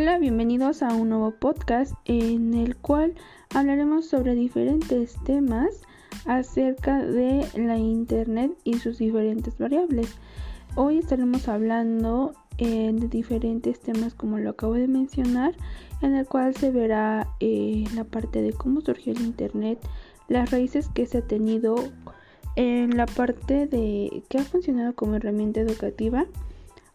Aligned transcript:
Hola, 0.00 0.16
bienvenidos 0.16 0.82
a 0.82 0.94
un 0.94 1.10
nuevo 1.10 1.30
podcast 1.32 1.92
en 2.06 2.54
el 2.54 2.74
cual 2.74 3.12
hablaremos 3.54 4.06
sobre 4.06 4.34
diferentes 4.34 5.14
temas 5.26 5.82
acerca 6.24 7.04
de 7.04 7.46
la 7.54 7.76
Internet 7.76 8.50
y 8.64 8.78
sus 8.78 8.96
diferentes 8.96 9.58
variables. 9.58 10.16
Hoy 10.74 10.96
estaremos 10.96 11.48
hablando 11.48 12.32
eh, 12.56 12.92
de 12.94 13.08
diferentes 13.08 13.78
temas 13.78 14.14
como 14.14 14.38
lo 14.38 14.48
acabo 14.48 14.72
de 14.72 14.88
mencionar, 14.88 15.54
en 16.00 16.14
el 16.14 16.26
cual 16.26 16.56
se 16.56 16.70
verá 16.70 17.28
eh, 17.40 17.84
la 17.94 18.04
parte 18.04 18.40
de 18.40 18.54
cómo 18.54 18.80
surgió 18.80 19.12
el 19.12 19.20
Internet, 19.20 19.86
las 20.28 20.50
raíces 20.50 20.88
que 20.88 21.04
se 21.04 21.18
ha 21.18 21.22
tenido 21.28 21.74
en 22.56 22.96
la 22.96 23.04
parte 23.04 23.66
de 23.66 24.22
que 24.30 24.38
ha 24.38 24.44
funcionado 24.44 24.94
como 24.94 25.16
herramienta 25.16 25.60
educativa 25.60 26.24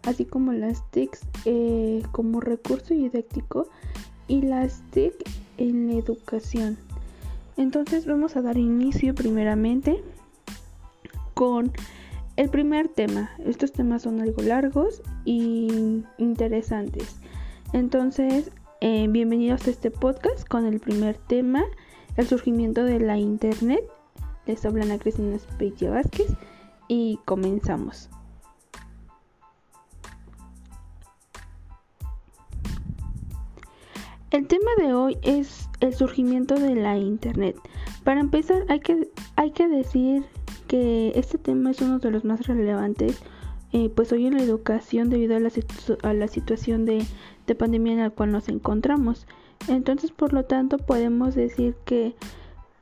así 0.06 0.26
como 0.26 0.54
las 0.54 0.90
TICs 0.92 1.22
eh, 1.46 2.04
como 2.12 2.40
recurso 2.40 2.94
didáctico 2.94 3.68
y 4.28 4.42
las 4.42 4.82
TIC 4.92 5.14
en 5.58 5.88
la 5.88 5.96
educación. 5.96 6.78
Entonces 7.58 8.06
vamos 8.06 8.36
a 8.36 8.42
dar 8.42 8.58
inicio 8.58 9.16
primeramente 9.16 10.04
con 11.34 11.72
el 12.36 12.50
primer 12.50 12.90
tema. 12.90 13.32
Estos 13.46 13.72
temas 13.72 14.04
son 14.04 14.22
algo 14.22 14.42
largos 14.42 15.02
y 15.24 16.04
interesantes. 16.18 17.18
Entonces, 17.74 18.52
eh, 18.82 19.08
bienvenidos 19.10 19.68
a 19.68 19.72
este 19.72 19.90
podcast 19.90 20.48
con 20.48 20.66
el 20.66 20.80
primer 20.80 21.18
tema, 21.18 21.64
el 22.18 22.28
surgimiento 22.28 22.84
de 22.84 23.00
la 23.00 23.18
Internet. 23.18 23.84
Les 24.46 24.66
habla 24.66 24.84
Ana 24.84 25.00
Cristina 25.00 25.36
Especia 25.36 25.90
Vázquez 25.90 26.28
y 26.88 27.20
comenzamos. 27.26 28.10
El 34.36 34.48
tema 34.48 34.70
de 34.78 34.94
hoy 34.94 35.18
es 35.22 35.70
el 35.80 35.94
surgimiento 35.94 36.56
de 36.56 36.76
la 36.76 36.98
Internet. 36.98 37.56
Para 38.04 38.20
empezar, 38.20 38.66
hay 38.68 38.82
que, 38.82 39.10
hay 39.38 39.52
que 39.52 39.70
decir 39.70 40.26
que 40.68 41.14
este 41.16 41.38
tema 41.38 41.72
es 41.72 41.80
uno 41.80 42.00
de 42.00 42.12
los 42.12 42.26
más 42.26 42.46
relevantes, 42.46 43.22
eh, 43.72 43.90
pues 43.96 44.12
hoy 44.12 44.26
en 44.26 44.36
la 44.36 44.44
educación 44.44 45.10
debido 45.10 45.38
a 45.38 45.40
la, 45.40 46.28
situación 46.28 46.84
de, 46.84 47.06
pandemia 47.58 47.94
en 47.94 48.00
la 48.00 48.10
cual 48.10 48.34
nos 48.34 48.50
encontramos. 48.50 49.26
Entonces, 49.70 50.12
por 50.12 50.34
lo 50.34 50.44
tanto, 50.44 50.80
podemos 50.80 51.34
decir 51.34 51.78
que, 51.86 52.14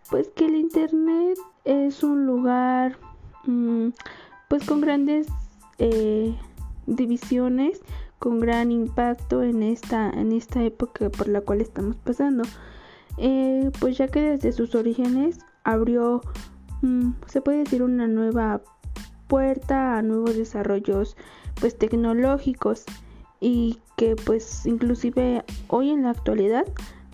pues 0.09 0.29
que 0.29 0.47
el 0.47 0.55
Internet 0.55 1.37
es 1.65 2.01
un 2.01 2.25
lugar, 2.25 2.97
mm, 3.45 3.89
pues 4.47 4.65
con 4.65 4.81
grandes 4.81 5.27
eh, 5.77 6.35
divisiones 6.87 7.79
con 8.23 8.39
gran 8.39 8.71
impacto 8.71 9.43
en 9.43 9.61
esta, 9.61 10.09
en 10.09 10.31
esta 10.31 10.63
época 10.63 11.09
por 11.09 11.27
la 11.27 11.41
cual 11.41 11.59
estamos 11.59 11.97
pasando. 11.97 12.43
Eh, 13.17 13.69
pues 13.81 13.97
ya 13.97 14.07
que 14.07 14.21
desde 14.21 14.53
sus 14.53 14.75
orígenes 14.75 15.39
abrió, 15.65 16.21
mm, 16.81 17.15
se 17.27 17.41
puede 17.41 17.65
decir, 17.65 17.83
una 17.83 18.07
nueva 18.07 18.61
puerta 19.27 19.97
a 19.97 20.01
nuevos 20.01 20.37
desarrollos 20.37 21.17
pues 21.59 21.77
tecnológicos 21.77 22.85
y 23.41 23.79
que 23.97 24.15
pues 24.15 24.65
inclusive 24.65 25.43
hoy 25.67 25.89
en 25.89 26.03
la 26.03 26.11
actualidad 26.11 26.63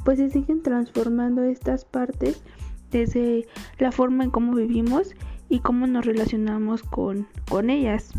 pues 0.06 0.20
se 0.20 0.30
siguen 0.30 0.62
transformando 0.62 1.42
estas 1.42 1.86
partes 1.86 2.44
desde 2.92 3.48
la 3.80 3.92
forma 3.92 4.26
en 4.26 4.30
cómo 4.30 4.54
vivimos 4.54 5.16
y 5.50 5.62
cómo 5.62 5.88
nos 5.88 6.06
relacionamos 6.06 6.84
con, 6.84 7.28
con 7.50 7.72
ellas. 7.72 8.12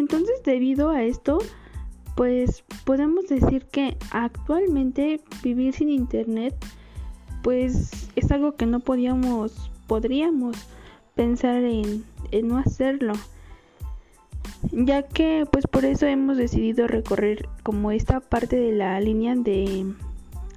Entonces, 0.00 0.42
debido 0.44 0.88
a 0.88 1.02
esto, 1.02 1.40
pues 2.16 2.64
podemos 2.84 3.28
decir 3.28 3.66
que 3.66 3.98
actualmente 4.10 5.20
vivir 5.42 5.74
sin 5.74 5.90
internet 5.90 6.54
pues 7.42 8.08
es 8.16 8.30
algo 8.30 8.56
que 8.56 8.64
no 8.64 8.80
podíamos 8.80 9.70
podríamos 9.86 10.56
pensar 11.14 11.62
en, 11.64 12.04
no 12.44 12.56
hacerlo. 12.56 13.12
Ya 14.72 15.02
que 15.02 15.46
pues 15.50 15.66
por 15.66 15.84
eso 15.84 16.06
hemos 16.06 16.38
decidido 16.38 16.86
recorrer 16.86 17.46
como 17.62 17.90
esta 17.90 18.20
parte 18.20 18.56
de 18.56 18.72
la 18.72 18.98
línea 19.00 19.34
de, 19.34 19.84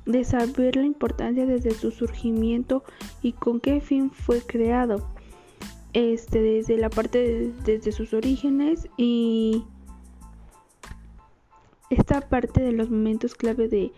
de 0.05 0.23
saber 0.23 0.77
la 0.77 0.85
importancia 0.85 1.45
desde 1.45 1.71
su 1.71 1.91
surgimiento 1.91 2.83
y 3.21 3.33
con 3.33 3.59
qué 3.59 3.81
fin 3.81 4.09
fue 4.09 4.41
creado 4.41 5.12
este, 5.93 6.41
desde 6.41 6.77
la 6.77 6.89
parte 6.89 7.51
desde 7.65 7.91
sus 7.91 8.13
orígenes 8.13 8.89
y 8.97 9.63
esta 11.89 12.21
parte 12.21 12.61
de 12.61 12.71
los 12.71 12.89
momentos 12.89 13.35
clave 13.35 13.67
de, 13.67 13.91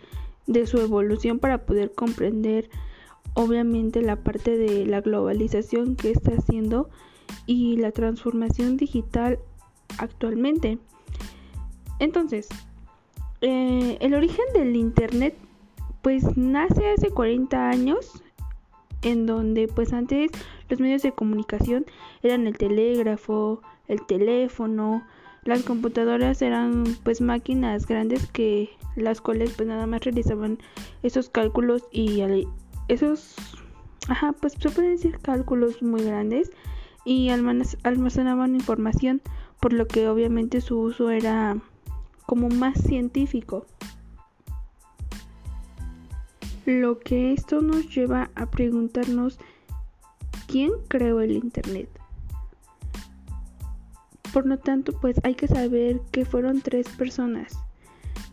de 0.48 0.68
su 0.68 0.80
evolución 0.80 1.40
para 1.40 1.66
poder 1.66 1.94
comprender 1.94 2.70
obviamente 3.34 4.02
la 4.02 4.18
parte 4.18 4.58
de 4.58 4.86
la 4.86 5.02
globalización 5.02 5.96
que 5.96 6.12
está 6.12 6.32
haciendo 6.32 6.90
y 7.46 7.78
la 7.78 7.92
transformación 7.92 8.78
digital 8.78 9.40
actualmente. 9.98 10.80
Entonces, 12.00 12.48
eh, 13.42 13.98
el 14.02 14.14
origen 14.14 14.46
del 14.54 14.76
Internet 14.76 15.36
pues 16.02 16.38
nace 16.38 16.92
hace 16.92 17.10
40 17.10 17.70
años 17.70 18.22
en 19.06 19.28
donde 19.28 19.68
pues 19.68 19.94
antes 19.94 20.32
los 20.68 20.80
medios 20.80 21.04
de 21.04 21.14
comunicación 21.14 21.86
eran 22.24 22.48
el 22.48 22.58
telégrafo, 22.58 23.62
el 23.88 24.06
teléfono, 24.06 25.06
las 25.44 25.62
computadoras 25.62 26.42
eran 26.42 26.84
pues 27.04 27.22
máquinas 27.22 27.86
grandes 27.86 28.26
que 28.26 28.72
las 28.96 29.22
cuales 29.22 29.54
pues 29.56 29.70
nada 29.70 29.86
más 29.86 30.04
realizaban 30.04 30.58
esos 31.04 31.30
cálculos 31.30 31.84
y 31.92 32.24
esos 32.88 33.36
ajá 34.10 34.34
pues 34.34 34.54
se 34.54 34.70
pueden 34.72 34.96
decir 34.96 35.20
cálculos 35.20 35.84
muy 35.84 36.04
grandes 36.04 36.52
y 37.06 37.30
almacenaban 37.30 38.56
información 38.56 39.22
por 39.60 39.72
lo 39.72 39.88
que 39.88 40.10
obviamente 40.10 40.62
su 40.62 40.80
uso 40.80 41.12
era 41.12 41.58
como 42.26 42.50
más 42.50 42.82
científico 42.82 43.68
lo 46.66 47.00
que 47.00 47.34
esto 47.34 47.62
nos 47.62 47.94
lleva 47.94 48.30
a 48.36 48.50
preguntarnos 48.50 49.40
quién 50.48 50.72
creó 50.88 51.22
el 51.22 51.32
Internet. 51.32 51.90
Por 54.34 54.46
lo 54.46 54.58
tanto, 54.58 54.92
pues 55.00 55.20
hay 55.24 55.36
que 55.36 55.48
saber 55.48 56.02
que 56.12 56.26
fueron 56.26 56.62
tres 56.62 56.90
personas, 56.90 57.58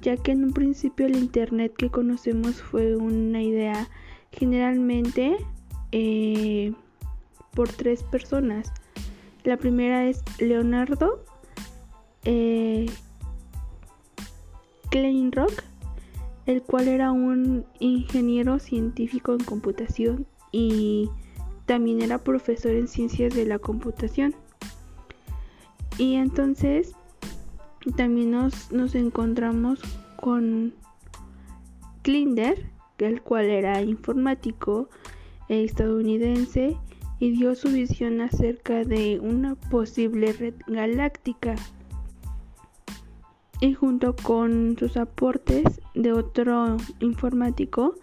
ya 0.00 0.16
que 0.16 0.32
en 0.32 0.44
un 0.44 0.52
principio 0.52 1.06
el 1.06 1.16
Internet 1.16 1.74
que 1.76 1.90
conocemos 1.90 2.60
fue 2.60 2.96
una 2.96 3.42
idea 3.42 3.88
generalmente 4.32 5.36
eh, 5.92 6.72
por 7.52 7.68
tres 7.68 8.02
personas. 8.02 8.72
La 9.44 9.56
primera 9.56 10.06
es 10.06 10.22
Leonardo 10.38 11.24
eh, 12.24 12.86
Kleinrock, 14.90 15.64
el 16.46 16.62
cual 16.62 16.88
era 16.88 17.12
un 17.12 17.64
ingeniero 17.78 18.58
científico 18.58 19.32
en 19.32 19.44
computación 19.44 20.26
y 20.50 21.08
también 21.66 22.02
era 22.02 22.18
profesor 22.18 22.72
en 22.72 22.88
ciencias 22.88 23.34
de 23.34 23.46
la 23.46 23.58
computación. 23.58 24.34
Y 25.98 26.14
entonces 26.14 26.94
también 27.96 28.32
nos, 28.32 28.72
nos 28.72 28.94
encontramos 28.94 29.80
con 30.16 30.74
Klinder, 32.02 32.70
el 32.98 33.22
cual 33.22 33.46
era 33.46 33.82
informático 33.82 34.88
estadounidense 35.48 36.76
y 37.18 37.30
dio 37.30 37.54
su 37.54 37.68
visión 37.68 38.20
acerca 38.20 38.84
de 38.84 39.20
una 39.20 39.54
posible 39.54 40.32
red 40.32 40.54
galáctica. 40.66 41.54
Y 43.62 43.74
junto 43.74 44.16
con 44.16 44.76
sus 44.76 44.96
aportes 44.96 45.80
de 45.94 46.12
otro 46.12 46.78
informático, 46.98 47.94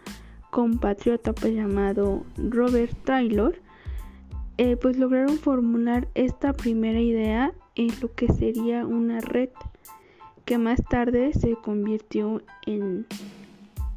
compatriota 0.52 1.34
pues, 1.34 1.54
llamado 1.54 2.24
Robert 2.38 2.96
Taylor, 3.04 3.60
eh, 4.58 4.78
pues 4.78 4.98
lograron 4.98 5.38
formular 5.38 6.08
esta 6.16 6.54
primera 6.54 7.02
idea 7.02 7.52
en 7.76 7.90
lo 8.00 8.16
que 8.16 8.32
sería 8.32 8.86
una 8.86 9.20
red 9.20 9.50
que 10.46 10.58
más 10.58 10.82
tarde 10.90 11.34
se 11.34 11.58
convirtió 11.58 12.42
en 12.66 13.06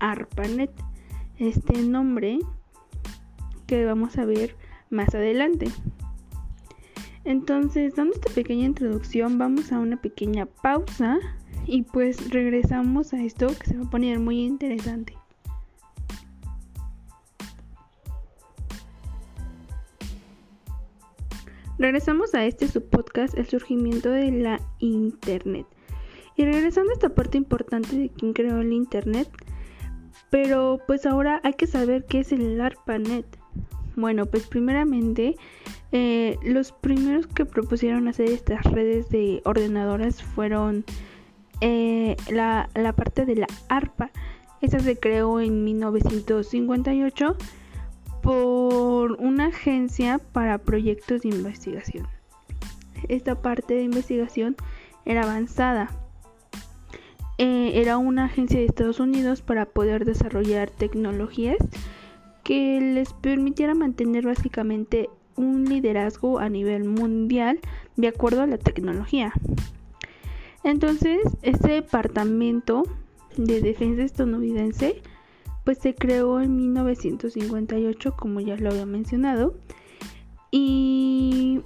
ARPANET, 0.00 0.72
este 1.38 1.80
nombre 1.80 2.40
que 3.68 3.84
vamos 3.84 4.18
a 4.18 4.24
ver 4.24 4.56
más 4.90 5.14
adelante. 5.14 5.66
Entonces, 7.24 7.94
dando 7.94 8.14
esta 8.14 8.34
pequeña 8.34 8.64
introducción, 8.64 9.38
vamos 9.38 9.70
a 9.70 9.78
una 9.78 9.96
pequeña 9.96 10.46
pausa 10.46 11.20
y 11.66 11.82
pues 11.82 12.30
regresamos 12.30 13.12
a 13.12 13.22
esto 13.22 13.48
que 13.48 13.66
se 13.66 13.76
va 13.76 13.84
a 13.84 13.90
poner 13.90 14.18
muy 14.18 14.40
interesante. 14.42 15.14
Regresamos 21.78 22.34
a 22.34 22.44
este 22.44 22.68
subpodcast, 22.68 23.36
el 23.36 23.48
surgimiento 23.48 24.10
de 24.10 24.30
la 24.30 24.60
Internet. 24.78 25.66
Y 26.36 26.44
regresando 26.44 26.90
a 26.90 26.94
esta 26.94 27.08
parte 27.08 27.38
importante 27.38 27.96
de 27.96 28.08
quién 28.08 28.32
creó 28.32 28.60
el 28.60 28.72
Internet, 28.72 29.28
pero 30.30 30.78
pues 30.86 31.06
ahora 31.06 31.40
hay 31.42 31.54
que 31.54 31.66
saber 31.66 32.04
qué 32.04 32.20
es 32.20 32.32
el 32.32 32.60
ARPANET. 32.60 33.26
Bueno, 33.96 34.26
pues 34.26 34.46
primeramente 34.46 35.34
eh, 35.90 36.38
los 36.42 36.72
primeros 36.72 37.26
que 37.26 37.44
propusieron 37.44 38.08
hacer 38.08 38.30
estas 38.30 38.64
redes 38.64 39.10
de 39.10 39.42
ordenadoras 39.44 40.22
fueron 40.22 40.84
eh, 41.62 42.16
la, 42.28 42.68
la, 42.74 42.92
parte 42.92 43.24
de 43.24 43.36
la 43.36 43.46
ARPA. 43.68 44.10
Esa 44.60 44.80
se 44.80 44.98
creó 44.98 45.40
en 45.40 45.62
1958 45.62 47.36
por 48.20 49.12
una 49.12 49.46
agencia 49.46 50.18
para 50.18 50.58
proyectos 50.58 51.22
de 51.22 51.28
investigación. 51.28 52.08
Esta 53.08 53.40
parte 53.40 53.74
de 53.74 53.82
investigación 53.84 54.56
era 55.04 55.22
avanzada. 55.22 55.90
Eh, 57.38 57.72
era 57.74 57.96
una 57.96 58.24
agencia 58.24 58.58
de 58.58 58.66
Estados 58.66 58.98
Unidos 58.98 59.40
para 59.40 59.66
poder 59.66 60.04
desarrollar 60.04 60.68
tecnologías 60.70 61.58
que 62.42 62.80
les 62.80 63.12
permitiera 63.12 63.74
mantener 63.74 64.26
básicamente 64.26 65.08
un 65.36 65.64
liderazgo 65.64 66.40
a 66.40 66.48
nivel 66.48 66.84
mundial 66.84 67.60
de 67.96 68.08
acuerdo 68.08 68.42
a 68.42 68.46
la 68.48 68.58
tecnología. 68.58 69.32
Entonces, 70.64 71.20
este 71.42 71.72
departamento 71.72 72.84
de 73.36 73.60
defensa 73.60 74.02
estadounidense 74.02 75.02
pues 75.64 75.78
se 75.78 75.94
creó 75.94 76.40
en 76.40 76.56
1958 76.56 78.14
como 78.16 78.40
ya 78.40 78.56
lo 78.56 78.70
había 78.70 78.86
mencionado 78.86 79.54
y 80.50 81.60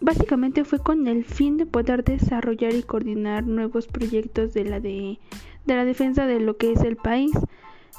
básicamente 0.00 0.64
fue 0.64 0.78
con 0.78 1.06
el 1.06 1.24
fin 1.24 1.56
de 1.56 1.66
poder 1.66 2.04
desarrollar 2.04 2.74
y 2.74 2.82
coordinar 2.82 3.44
nuevos 3.46 3.86
proyectos 3.86 4.54
de 4.54 4.64
la 4.64 4.80
de, 4.80 5.18
la 5.66 5.84
defensa 5.84 6.26
de 6.26 6.40
lo 6.40 6.56
que 6.56 6.72
es 6.72 6.80
el 6.82 6.96
país. 6.96 7.32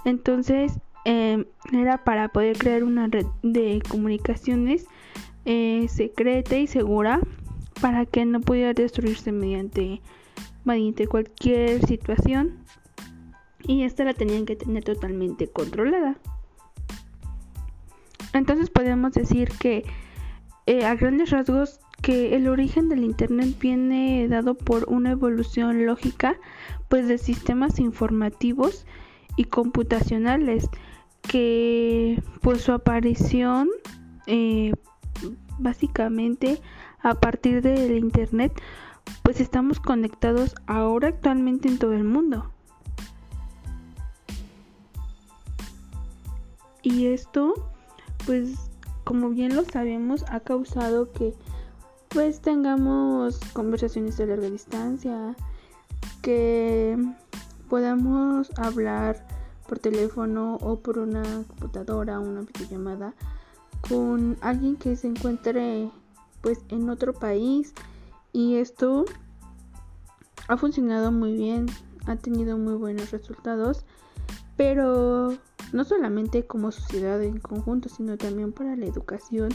Entonces 0.05 0.73
em, 1.05 1.45
era 1.71 2.03
para 2.03 2.29
poder 2.29 2.57
crear 2.57 2.83
una 2.83 3.07
red 3.07 3.25
de 3.43 3.81
comunicaciones 3.89 4.87
eh, 5.45 5.87
secreta 5.89 6.57
y 6.57 6.67
segura 6.67 7.19
para 7.81 8.05
que 8.05 8.25
no 8.25 8.39
pudiera 8.39 8.73
destruirse 8.73 9.31
mediante, 9.31 10.01
mediante 10.63 11.07
cualquier 11.07 11.85
situación 11.85 12.63
y 13.63 13.83
esta 13.83 14.03
la 14.03 14.13
tenían 14.13 14.45
que 14.45 14.55
tener 14.55 14.83
totalmente 14.83 15.47
controlada. 15.47 16.17
Entonces 18.33 18.69
podemos 18.69 19.11
decir 19.13 19.49
que 19.59 19.83
eh, 20.65 20.85
a 20.85 20.95
grandes 20.95 21.31
rasgos 21.31 21.79
que 22.01 22.35
el 22.35 22.47
origen 22.47 22.89
del 22.89 23.03
Internet 23.03 23.55
viene 23.59 24.27
dado 24.27 24.55
por 24.55 24.85
una 24.89 25.11
evolución 25.11 25.85
lógica 25.85 26.37
pues 26.89 27.07
de 27.07 27.17
sistemas 27.17 27.79
informativos 27.79 28.85
y 29.35 29.45
computacionales 29.45 30.69
que 31.21 32.21
pues 32.41 32.61
su 32.61 32.71
aparición 32.71 33.69
eh, 34.27 34.73
básicamente 35.59 36.59
a 37.03 37.15
partir 37.15 37.61
del 37.61 37.97
Internet 37.97 38.53
pues 39.23 39.39
estamos 39.39 39.79
conectados 39.79 40.55
ahora 40.67 41.09
actualmente 41.09 41.67
en 41.67 41.79
todo 41.79 41.93
el 41.93 42.03
mundo. 42.03 42.51
Y 46.83 47.07
esto, 47.07 47.53
pues 48.25 48.55
como 49.03 49.29
bien 49.29 49.55
lo 49.55 49.63
sabemos, 49.65 50.25
ha 50.29 50.39
causado 50.39 51.11
que 51.11 51.33
pues 52.09 52.41
tengamos 52.41 53.39
conversaciones 53.53 54.17
de 54.17 54.27
larga 54.27 54.49
distancia, 54.49 55.35
que 56.21 56.97
podamos 57.69 58.51
hablar 58.57 59.25
por 59.67 59.79
teléfono 59.79 60.57
o 60.61 60.79
por 60.79 60.99
una 60.99 61.23
computadora, 61.47 62.19
una 62.19 62.41
videollamada 62.41 63.13
con 63.87 64.37
alguien 64.41 64.75
que 64.75 64.95
se 64.95 65.07
encuentre 65.07 65.89
pues 66.41 66.59
en 66.69 66.89
otro 66.89 67.13
país 67.13 67.73
y 68.33 68.55
esto 68.55 69.05
ha 70.47 70.57
funcionado 70.57 71.11
muy 71.11 71.33
bien, 71.33 71.67
ha 72.05 72.15
tenido 72.15 72.57
muy 72.57 72.73
buenos 72.73 73.11
resultados, 73.11 73.85
pero 74.57 75.37
no 75.71 75.83
solamente 75.83 76.45
como 76.45 76.71
sociedad 76.71 77.21
en 77.23 77.39
conjunto, 77.39 77.89
sino 77.89 78.17
también 78.17 78.51
para 78.51 78.75
la 78.75 78.85
educación. 78.85 79.49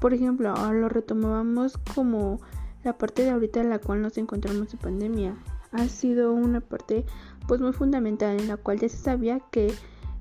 Por 0.00 0.14
ejemplo, 0.14 0.50
ahora 0.50 0.78
lo 0.78 0.88
retomábamos 0.88 1.78
como 1.94 2.40
la 2.84 2.96
parte 2.96 3.22
de 3.22 3.30
ahorita 3.30 3.60
en 3.60 3.70
la 3.70 3.78
cual 3.78 4.02
nos 4.02 4.18
encontramos 4.18 4.72
en 4.72 4.78
pandemia. 4.78 5.36
Ha 5.72 5.88
sido 5.88 6.32
una 6.32 6.60
parte 6.60 7.04
pues 7.46 7.60
muy 7.60 7.72
fundamental 7.72 8.40
en 8.40 8.48
la 8.48 8.56
cual 8.56 8.78
ya 8.78 8.88
se 8.88 8.96
sabía 8.96 9.40
que, 9.50 9.72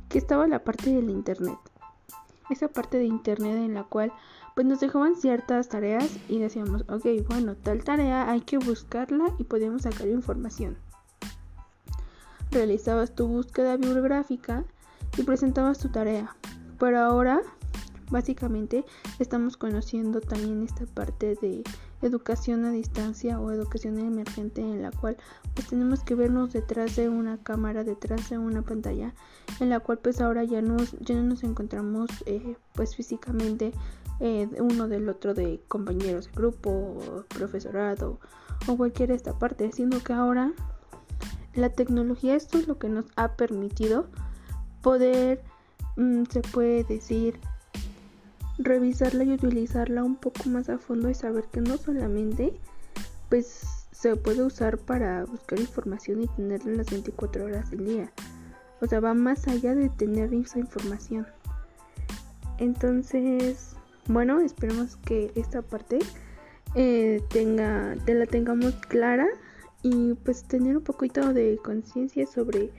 que 0.10 0.18
estaba 0.18 0.48
la 0.48 0.64
parte 0.64 0.92
del 0.94 1.10
internet. 1.10 1.58
Esa 2.50 2.68
parte 2.68 2.98
de 2.98 3.06
internet 3.06 3.56
en 3.58 3.74
la 3.74 3.84
cual 3.84 4.12
pues 4.56 4.66
nos 4.66 4.80
dejaban 4.80 5.16
ciertas 5.16 5.68
tareas 5.68 6.10
y 6.30 6.40
decíamos, 6.40 6.86
ok, 6.88 7.06
bueno, 7.28 7.56
tal 7.56 7.84
tarea 7.84 8.32
hay 8.32 8.42
que 8.42 8.58
buscarla 8.58 9.26
y 9.38 9.44
podíamos 9.44 9.82
sacar 9.82 10.08
información. 10.08 10.78
Realizabas 12.52 13.14
tu 13.14 13.28
búsqueda 13.28 13.76
bibliográfica 13.76 14.64
y 15.18 15.24
presentabas 15.24 15.80
tu 15.80 15.90
tarea. 15.90 16.38
Pero 16.80 17.00
ahora, 17.00 17.42
básicamente, 18.10 18.86
estamos 19.20 19.58
conociendo 19.58 20.22
también 20.22 20.64
esta 20.64 20.86
parte 20.86 21.36
de 21.42 21.62
educación 22.02 22.64
a 22.64 22.72
distancia 22.72 23.42
o 23.42 23.52
educación 23.52 24.00
emergente 24.00 24.62
en 24.62 24.82
la 24.82 24.92
cual 24.92 25.18
pues 25.54 25.68
tenemos 25.68 26.02
que 26.04 26.16
vernos 26.16 26.54
detrás 26.54 26.96
de 26.96 27.10
una 27.10 27.38
cámara, 27.38 27.84
detrás 27.84 28.30
de 28.30 28.38
una 28.38 28.62
pantalla, 28.62 29.14
en 29.60 29.70
la 29.70 29.82
cual 29.82 30.00
pues 30.00 30.22
ahora 30.22 30.46
ya, 30.46 30.62
nos, 30.62 30.94
ya 31.00 31.16
no 31.16 31.24
nos 31.24 31.44
encontramos 31.44 32.10
eh, 32.26 32.56
pues 32.74 32.96
físicamente 32.96 33.74
eh, 34.20 34.48
uno 34.60 34.88
del 34.88 35.10
otro 35.10 35.34
de 35.34 35.62
compañeros 35.68 36.28
de 36.28 36.32
grupo, 36.34 37.26
profesorado 37.30 38.20
o 38.68 38.78
cualquier 38.78 39.12
esta 39.12 39.38
parte, 39.38 39.72
sino 39.72 40.00
que 40.02 40.14
ahora 40.14 40.52
la 41.54 41.70
tecnología 41.70 42.36
esto 42.36 42.58
es 42.58 42.68
lo 42.68 42.78
que 42.78 42.90
nos 42.90 43.06
ha 43.16 43.36
permitido 43.36 44.08
poder, 44.82 45.44
mm, 45.98 46.24
se 46.30 46.42
puede 46.42 46.84
decir, 46.84 47.40
revisarla 48.58 49.24
y 49.24 49.34
utilizarla 49.34 50.04
un 50.04 50.16
poco 50.16 50.50
más 50.50 50.70
a 50.70 50.78
fondo 50.78 51.10
y 51.10 51.14
saber 51.14 51.46
que 51.46 51.62
no 51.62 51.78
solamente 51.78 52.58
pues 53.30 53.88
se 53.92 54.16
puede 54.16 54.44
usar 54.44 54.78
para 54.78 55.26
buscar 55.26 55.60
información 55.60 56.24
y 56.24 56.28
tenerla 56.28 56.74
las 56.74 56.92
24 56.92 57.46
horas 57.46 57.72
del 57.72 57.86
día. 57.86 58.12
O 58.82 58.88
sea, 58.88 59.00
va 59.00 59.14
más 59.14 59.48
allá 59.48 59.74
de 59.74 59.90
tener 59.90 60.34
esa 60.34 60.60
información. 60.60 61.26
Entonces, 62.58 63.75
bueno, 64.08 64.40
esperemos 64.40 64.98
que 64.98 65.32
esta 65.36 65.62
parte 65.62 66.00
eh, 66.76 67.22
tenga, 67.30 67.96
te 68.06 68.14
la 68.14 68.26
tengamos 68.26 68.76
clara 68.88 69.28
y 69.82 70.14
pues 70.14 70.44
tener 70.44 70.78
un 70.78 70.84
poquito 70.84 71.34
de 71.34 71.60
conciencia 71.64 72.26
sobre 72.28 72.72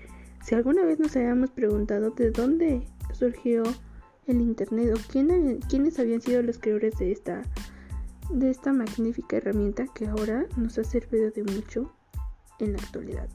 si 0.45 0.55
alguna 0.55 0.85
vez 0.85 0.99
nos 0.99 1.17
habíamos 1.17 1.51
preguntado 1.51 2.11
de 2.11 2.31
dónde 2.31 2.83
surgió 3.13 3.63
el 4.27 4.41
internet 4.41 4.93
o 4.95 5.01
quién, 5.11 5.61
quiénes 5.69 5.99
habían 5.99 6.21
sido 6.21 6.43
los 6.43 6.59
creadores 6.59 6.99
de 6.99 7.13
esta 7.13 7.43
de 8.31 8.51
esta 8.51 8.73
magnífica 8.73 9.37
herramienta 9.37 9.87
que 9.95 10.07
ahora 10.07 10.47
nos 10.57 10.79
ha 10.79 10.85
servido 10.85 11.31
de 11.31 11.45
mucho 11.45 11.93
en 12.59 12.73
la 12.73 12.79
actualidad. 12.79 13.29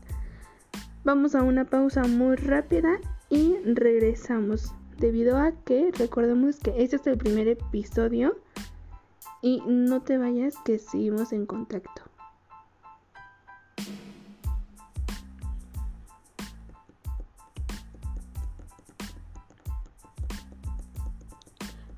Vamos 1.04 1.34
a 1.34 1.44
una 1.44 1.66
pausa 1.66 2.04
muy 2.04 2.36
rápida 2.36 3.00
y 3.30 3.56
regresamos 3.64 4.74
debido 5.01 5.36
a 5.36 5.51
que 5.65 5.91
recordemos 5.98 6.60
que 6.60 6.75
este 6.77 6.98
es 6.98 7.08
el 7.08 7.17
primer 7.17 7.48
episodio 7.48 8.38
y 9.41 9.62
no 9.65 10.01
te 10.03 10.20
vayas 10.20 10.53
que 10.63 10.77
seguimos 10.77 11.34
en 11.34 11.48
contacto. 11.48 12.03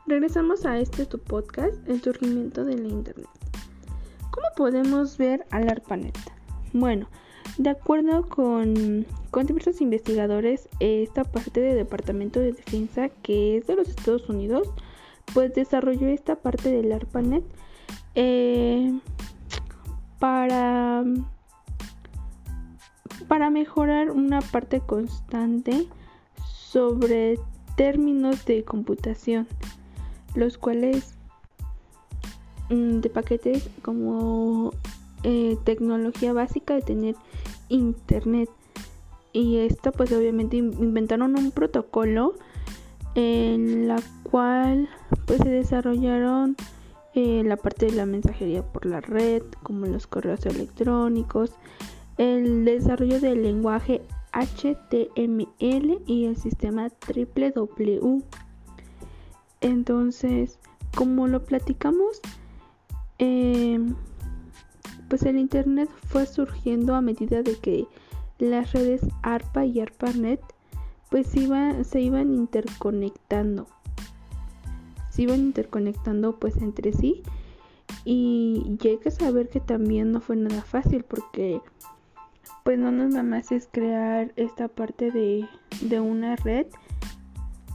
Regresamos 0.08 0.66
a 0.66 0.80
este 0.80 1.06
tu 1.06 1.20
podcast, 1.20 1.76
el 1.90 2.02
surgimiento 2.02 2.64
de 2.64 2.78
la 2.78 2.88
Internet. 2.88 3.28
¿Cómo 4.32 4.48
podemos 4.56 5.18
ver 5.18 5.46
al 5.52 5.70
ARPANET? 5.70 6.18
Bueno, 6.72 7.10
de 7.58 7.70
acuerdo 7.70 8.28
con, 8.28 9.06
diversos 9.46 9.82
investigadores, 9.82 10.70
esta 10.80 11.24
parte 11.24 11.62
del 11.62 11.76
Departamento 11.76 12.40
de 12.40 12.54
Defensa, 12.54 13.10
que 13.10 13.58
es 13.58 13.68
de 13.68 13.76
los 13.76 13.90
Estados 13.90 14.30
Unidos, 14.30 14.70
pues 15.34 15.54
desarrolló 15.54 16.08
esta 16.08 16.36
parte 16.36 16.70
del 16.70 16.92
ARPANET 16.92 17.44
eh, 18.16 19.00
para, 20.20 21.04
para 23.28 23.50
mejorar 23.50 24.12
una 24.12 24.42
parte 24.42 24.82
constante 24.82 25.88
sobre 26.46 27.40
términos 27.76 28.46
de 28.46 28.64
computación 28.64 29.48
los 30.36 30.58
cuales 30.58 31.16
mm, 32.70 33.00
de 33.00 33.10
paquetes 33.10 33.70
como 33.82 34.72
eh, 35.24 35.58
tecnología 35.64 36.34
básica 36.34 36.74
de 36.76 36.82
tener 36.82 37.16
internet. 37.74 38.50
Y 39.32 39.58
esto 39.58 39.92
pues 39.92 40.12
obviamente 40.12 40.58
inventaron 40.58 41.36
un 41.38 41.52
protocolo 41.52 42.36
en 43.16 43.88
la 43.88 44.02
cual 44.24 44.90
pues 45.26 45.40
se 45.40 45.50
desarrollaron 45.50 46.56
eh, 47.16 47.44
la 47.44 47.58
parte 47.58 47.88
de 47.88 47.94
la 47.94 48.06
mensajería 48.06 48.64
por 48.64 48.86
la 48.86 49.02
red, 49.02 49.44
como 49.64 49.86
los 49.88 50.08
correos 50.08 50.46
electrónicos, 50.46 51.52
el 52.18 52.66
desarrollo 52.66 53.20
del 53.20 53.44
lenguaje 53.44 54.02
HTML 54.34 56.02
y 56.08 56.26
el 56.26 56.38
sistema 56.38 56.90
W. 57.08 58.24
Entonces, 59.62 60.60
como 60.96 61.28
lo 61.28 61.44
platicamos, 61.44 62.20
eh, 63.20 63.80
pues 65.10 65.24
el 65.24 65.38
internet 65.38 65.90
fue 66.08 66.26
surgiendo 66.26 66.96
a 66.96 67.02
medida 67.02 67.44
de 67.44 67.58
que 67.58 67.86
las 68.40 68.74
redes 68.74 69.02
ARPA 69.22 69.66
y 69.66 69.80
ARPANET 69.80 70.42
pues 71.10 71.36
iba, 71.36 71.84
se 71.84 72.02
iban 72.02 72.34
interconectando. 72.34 73.68
Se 75.10 75.24
iban 75.24 75.40
interconectando 75.40 76.40
pues 76.40 76.58
entre 76.58 76.92
sí. 76.94 77.22
Y 78.06 78.78
hay 78.84 78.98
que 78.98 79.12
saber 79.12 79.50
que 79.50 79.60
también 79.60 80.12
no 80.12 80.22
fue 80.22 80.36
nada 80.36 80.62
fácil 80.64 81.04
porque 81.04 81.62
pues 82.64 82.80
no 82.80 82.92
nada 82.92 83.24
más 83.24 83.52
es 83.52 83.68
crear 83.72 84.34
esta 84.38 84.68
parte 84.68 85.12
de, 85.12 85.48
de 85.82 86.00
una 86.00 86.36
red 86.38 86.68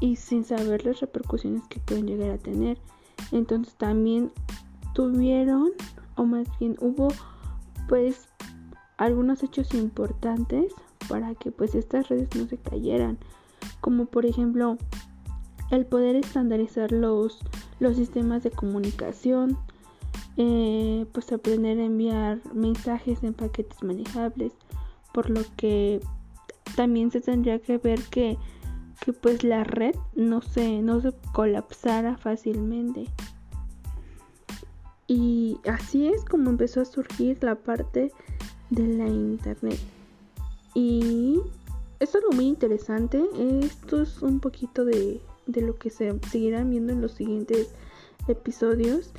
y 0.01 0.17
sin 0.17 0.45
saber 0.45 0.85
las 0.85 1.01
repercusiones 1.01 1.63
que 1.69 1.81
pueden 1.81 2.07
llegar 2.07 2.31
a 2.31 2.39
tener. 2.39 2.79
Entonces 3.33 3.75
también 3.75 4.33
tuvieron 4.95 5.71
o 6.19 6.27
más 6.27 6.47
bien 6.61 6.77
hubo 6.81 7.09
pues 7.89 8.29
algunos 8.99 9.43
hechos 9.43 9.73
importantes 9.73 10.75
para 11.09 11.35
que 11.35 11.51
pues 11.51 11.75
estas 11.75 12.09
redes 12.09 12.29
no 12.37 12.47
se 12.47 12.59
cayeran 12.59 13.19
como 13.81 14.07
por 14.07 14.27
ejemplo 14.27 14.77
el 15.71 15.87
poder 15.87 16.17
estandarizar 16.17 16.93
los, 16.93 17.41
los 17.79 17.97
sistemas 17.97 18.43
de 18.43 18.51
comunicación, 18.51 19.59
eh, 20.37 21.07
pues 21.13 21.33
aprender 21.33 21.79
a 21.79 21.85
enviar 21.85 22.41
mensajes 22.55 23.23
en 23.23 23.35
paquetes 23.35 23.83
manejables, 23.83 24.53
por 25.13 25.31
lo 25.31 25.43
que 25.57 26.01
también 26.75 27.11
se 27.11 27.21
tendría 27.21 27.59
que 27.59 27.79
ver 27.79 28.01
que, 28.05 28.39
que 29.05 29.13
pues 29.13 29.45
la 29.45 29.65
red 29.65 29.95
no 30.15 30.41
se, 30.41 30.81
no 30.81 31.01
se 31.01 31.13
colapsara 31.33 32.17
fácilmente. 32.17 33.07
Y 35.09 35.59
así 35.67 36.07
es 36.07 36.25
como 36.25 36.51
empezó 36.51 36.83
a 36.83 36.85
surgir 36.85 37.43
la 37.43 37.57
parte 37.57 38.13
de 38.71 38.87
la 38.87 39.09
internet. 39.09 39.81
Y 40.75 41.41
es 41.99 42.15
algo 42.15 42.31
muy 42.33 42.47
interesante. 42.47 43.25
Esto 43.63 44.03
es 44.03 44.23
un 44.23 44.39
poquito 44.39 44.85
de, 44.85 45.21
de 45.47 45.63
lo 45.63 45.77
que 45.77 45.91
se 45.91 46.17
seguirán 46.31 46.71
viendo 46.71 46.93
en 46.93 47.01
los 47.01 47.13
siguientes 47.13 47.71
episodios. 48.29 49.11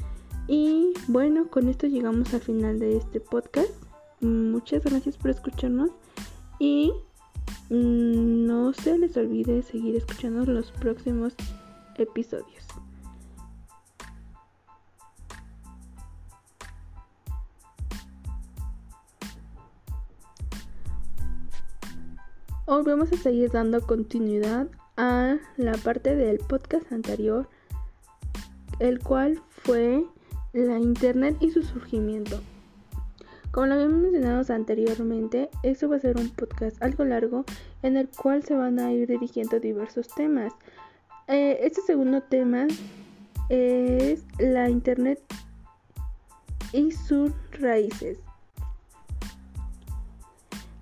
Y 0.48 0.94
bueno, 1.08 1.50
con 1.50 1.68
esto 1.68 1.88
llegamos 1.88 2.34
al 2.34 2.42
final 2.42 2.80
de 2.80 2.98
este 2.98 3.20
podcast. 3.20 3.72
Muchas 4.22 4.84
gracias 4.84 5.18
por 5.18 5.32
escucharnos 5.32 5.92
y 6.60 6.92
mm, 7.70 8.46
no 8.46 8.74
se 8.74 8.98
les 8.98 9.16
olvide 9.18 9.64
seguir 9.64 9.96
escuchando 9.96 10.46
los 10.46 10.72
próximos 10.72 11.34
episodios. 11.98 12.66
Hoy 22.72 22.84
vamos 22.84 23.12
a 23.12 23.18
seguir 23.18 23.50
dando 23.50 23.82
continuidad 23.82 24.68
a 24.96 25.38
la 25.58 25.72
parte 25.72 26.16
del 26.16 26.38
podcast 26.38 26.92
anterior, 26.92 27.50
el 28.78 29.00
cual 29.00 29.42
fue 29.50 30.06
la 30.54 30.78
Internet 30.78 31.36
y 31.40 31.50
su 31.50 31.64
surgimiento. 31.64 32.40
Como 33.50 33.66
lo 33.66 33.74
habíamos 33.74 34.02
mencionado 34.02 34.54
anteriormente, 34.54 35.50
esto 35.64 35.90
va 35.90 35.96
a 35.96 36.00
ser 36.00 36.18
un 36.18 36.30
podcast 36.30 36.80
algo 36.84 37.06
largo 37.06 37.44
en 37.82 37.98
el 37.98 38.08
cual 38.08 38.44
se 38.44 38.54
van 38.54 38.78
a 38.78 38.94
ir 38.94 39.08
dirigiendo 39.08 39.60
diversos 39.60 40.08
temas. 40.14 40.54
Eh, 41.28 41.58
este 41.64 41.82
segundo 41.82 42.22
tema 42.22 42.68
es 43.50 44.24
la 44.38 44.70
Internet 44.70 45.20
y 46.72 46.92
sus 46.92 47.32
raíces. 47.54 48.20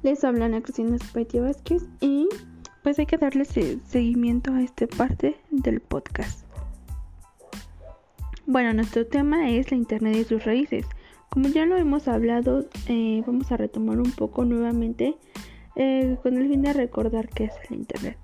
Les 0.07 0.23
hablan 0.23 0.53
a 0.53 0.61
Cristina 0.61 0.97
Spaitia 0.97 1.41
Vázquez 1.41 1.83
y 1.99 2.29
pues 2.81 2.97
hay 2.97 3.05
que 3.05 3.17
darle 3.17 3.43
seguimiento 3.43 4.53
a 4.53 4.61
esta 4.61 4.87
parte 4.87 5.35
del 5.49 5.81
podcast. 5.81 6.47
Bueno, 8.45 8.71
nuestro 8.71 9.05
tema 9.05 9.49
es 9.49 9.69
la 9.69 9.75
Internet 9.75 10.15
y 10.15 10.23
sus 10.23 10.45
raíces. 10.45 10.85
Como 11.27 11.49
ya 11.49 11.65
lo 11.65 11.75
hemos 11.75 12.07
hablado, 12.07 12.69
eh, 12.87 13.21
vamos 13.27 13.51
a 13.51 13.57
retomar 13.57 13.99
un 13.99 14.13
poco 14.13 14.45
nuevamente 14.45 15.17
eh, 15.75 16.15
con 16.23 16.37
el 16.37 16.47
fin 16.47 16.61
de 16.61 16.71
recordar 16.71 17.27
qué 17.27 17.43
es 17.43 17.53
el 17.69 17.75
Internet. 17.75 18.17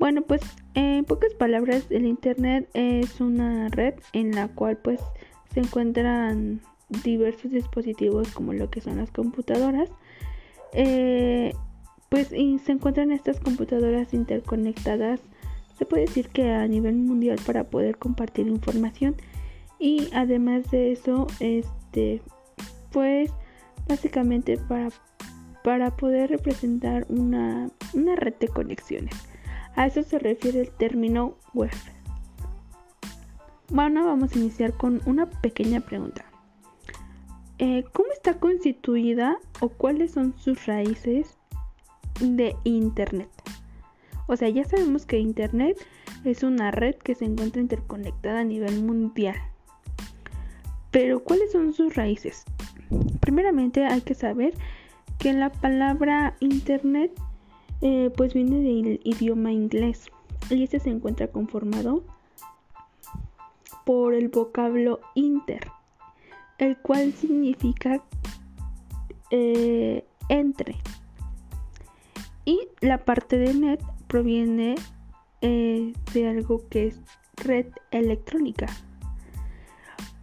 Bueno, 0.00 0.22
pues 0.22 0.40
en 0.74 1.04
pocas 1.04 1.34
palabras, 1.34 1.86
el 1.90 2.04
Internet 2.04 2.68
es 2.74 3.20
una 3.20 3.68
red 3.68 3.94
en 4.12 4.34
la 4.34 4.48
cual 4.48 4.76
pues 4.76 5.00
se 5.54 5.60
encuentran 5.60 6.62
diversos 7.04 7.52
dispositivos 7.52 8.32
como 8.32 8.52
lo 8.52 8.70
que 8.70 8.80
son 8.80 8.96
las 8.96 9.12
computadoras. 9.12 9.88
Eh, 10.72 11.54
pues 12.08 12.32
y 12.32 12.58
se 12.58 12.72
encuentran 12.72 13.10
estas 13.10 13.40
computadoras 13.40 14.12
interconectadas, 14.12 15.20
se 15.78 15.86
puede 15.86 16.02
decir 16.02 16.28
que 16.28 16.50
a 16.50 16.66
nivel 16.66 16.96
mundial 16.96 17.38
para 17.46 17.64
poder 17.64 17.98
compartir 17.98 18.48
información 18.48 19.16
y 19.78 20.08
además 20.12 20.70
de 20.70 20.92
eso, 20.92 21.26
este, 21.40 22.22
pues 22.92 23.32
básicamente 23.88 24.58
para, 24.58 24.90
para 25.64 25.96
poder 25.96 26.30
representar 26.30 27.06
una, 27.08 27.70
una 27.94 28.14
red 28.16 28.34
de 28.38 28.48
conexiones. 28.48 29.14
A 29.74 29.86
eso 29.86 30.02
se 30.02 30.18
refiere 30.18 30.60
el 30.60 30.70
término 30.70 31.34
web. 31.54 31.70
Bueno, 33.70 34.04
vamos 34.04 34.36
a 34.36 34.38
iniciar 34.38 34.74
con 34.74 35.00
una 35.06 35.30
pequeña 35.30 35.80
pregunta. 35.80 36.26
Eh, 37.64 37.84
¿Cómo 37.92 38.10
está 38.12 38.40
constituida 38.40 39.38
o 39.60 39.68
cuáles 39.68 40.10
son 40.10 40.34
sus 40.36 40.66
raíces 40.66 41.36
de 42.20 42.56
Internet. 42.64 43.30
O 44.26 44.36
sea, 44.36 44.48
ya 44.48 44.64
sabemos 44.64 45.06
que 45.06 45.20
Internet 45.20 45.76
es 46.24 46.42
una 46.42 46.72
red 46.72 46.96
que 46.96 47.14
se 47.14 47.24
encuentra 47.24 47.60
interconectada 47.60 48.40
a 48.40 48.44
nivel 48.44 48.82
mundial. 48.82 49.36
Pero 50.90 51.22
¿cuáles 51.22 51.52
son 51.52 51.72
sus 51.72 51.94
raíces? 51.94 52.44
Primeramente 53.20 53.84
hay 53.84 54.00
que 54.00 54.14
saber 54.14 54.54
que 55.20 55.32
la 55.32 55.50
palabra 55.50 56.34
Internet 56.40 57.12
eh, 57.80 58.10
pues 58.16 58.34
viene 58.34 58.56
del 58.56 59.00
idioma 59.04 59.52
inglés 59.52 60.10
y 60.50 60.64
este 60.64 60.80
se 60.80 60.90
encuentra 60.90 61.28
conformado 61.28 62.02
por 63.84 64.14
el 64.14 64.30
vocablo 64.30 64.98
inter, 65.14 65.70
el 66.58 66.76
cual 66.78 67.12
significa 67.12 68.02
eh, 69.30 70.04
entre. 70.28 70.76
Y 72.44 72.68
la 72.80 73.04
parte 73.04 73.38
de 73.38 73.54
net 73.54 73.80
proviene 74.08 74.74
eh, 75.40 75.92
de 76.12 76.28
algo 76.28 76.68
que 76.68 76.88
es 76.88 77.00
red 77.36 77.66
electrónica. 77.90 78.66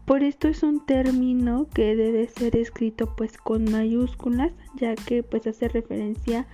Por 0.06 0.24
esto 0.24 0.48
es 0.48 0.64
un 0.64 0.86
término 0.86 1.68
que 1.74 1.96
debe 1.96 2.28
ser 2.28 2.56
escrito 2.56 3.16
pues 3.16 3.38
con 3.38 3.72
mayúsculas, 3.72 4.52
ya 4.76 4.96
que 4.96 5.22
pues 5.22 5.46
hace 5.46 5.68
referencia 5.68 6.48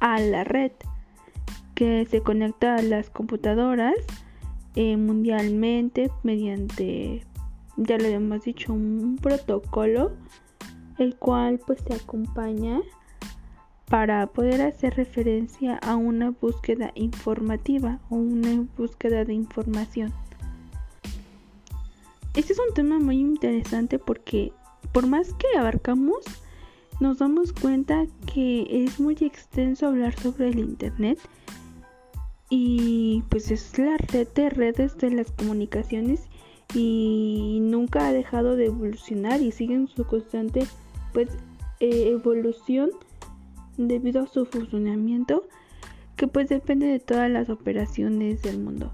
a 0.00 0.20
la 0.20 0.44
red 0.44 0.72
que 1.74 2.06
se 2.10 2.20
conecta 2.20 2.74
a 2.76 2.82
las 2.82 3.08
computadoras 3.08 3.94
eh, 4.74 4.96
mundialmente 4.96 6.10
mediante, 6.22 7.24
ya 7.78 7.96
lo 7.96 8.04
hemos 8.06 8.42
dicho, 8.42 8.72
un 8.72 9.16
protocolo, 9.20 10.12
el 10.98 11.16
cual 11.16 11.60
pues 11.66 11.82
te 11.84 11.94
acompaña 11.94 12.80
para 13.86 14.26
poder 14.26 14.60
hacer 14.60 14.96
referencia 14.96 15.76
a 15.78 15.96
una 15.96 16.30
búsqueda 16.30 16.92
informativa 16.94 18.00
o 18.10 18.16
una 18.16 18.66
búsqueda 18.76 19.24
de 19.24 19.32
información. 19.32 20.12
Este 22.34 22.52
es 22.52 22.58
un 22.58 22.74
tema 22.74 22.98
muy 22.98 23.18
interesante 23.18 23.98
porque 23.98 24.52
por 24.92 25.06
más 25.06 25.32
que 25.34 25.58
abarcamos, 25.58 26.18
nos 27.00 27.18
damos 27.18 27.52
cuenta 27.52 28.06
que 28.32 28.84
es 28.84 28.98
muy 28.98 29.16
extenso 29.20 29.86
hablar 29.86 30.18
sobre 30.18 30.48
el 30.48 30.58
Internet 30.58 31.18
y 32.50 33.22
pues 33.28 33.50
es 33.50 33.78
la 33.78 33.96
red 33.96 34.26
de 34.34 34.50
redes 34.50 34.96
de 34.98 35.10
las 35.10 35.30
comunicaciones 35.30 36.28
y 36.74 37.58
nunca 37.62 38.06
ha 38.06 38.12
dejado 38.12 38.56
de 38.56 38.66
evolucionar 38.66 39.40
y 39.40 39.52
sigue 39.52 39.74
en 39.74 39.88
su 39.88 40.04
constante 40.04 40.66
pues 41.12 41.28
eh, 41.80 42.10
evolución 42.10 42.90
debido 43.76 44.22
a 44.22 44.26
su 44.26 44.44
funcionamiento 44.44 45.44
que 46.16 46.26
pues 46.26 46.48
depende 46.48 46.86
de 46.86 46.98
todas 46.98 47.30
las 47.30 47.48
operaciones 47.48 48.42
del 48.42 48.58
mundo. 48.58 48.92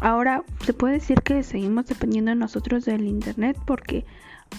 Ahora 0.00 0.44
se 0.64 0.72
puede 0.72 0.94
decir 0.94 1.20
que 1.20 1.42
seguimos 1.42 1.86
dependiendo 1.86 2.34
nosotros 2.34 2.84
del 2.84 3.06
internet 3.06 3.58
porque 3.66 4.04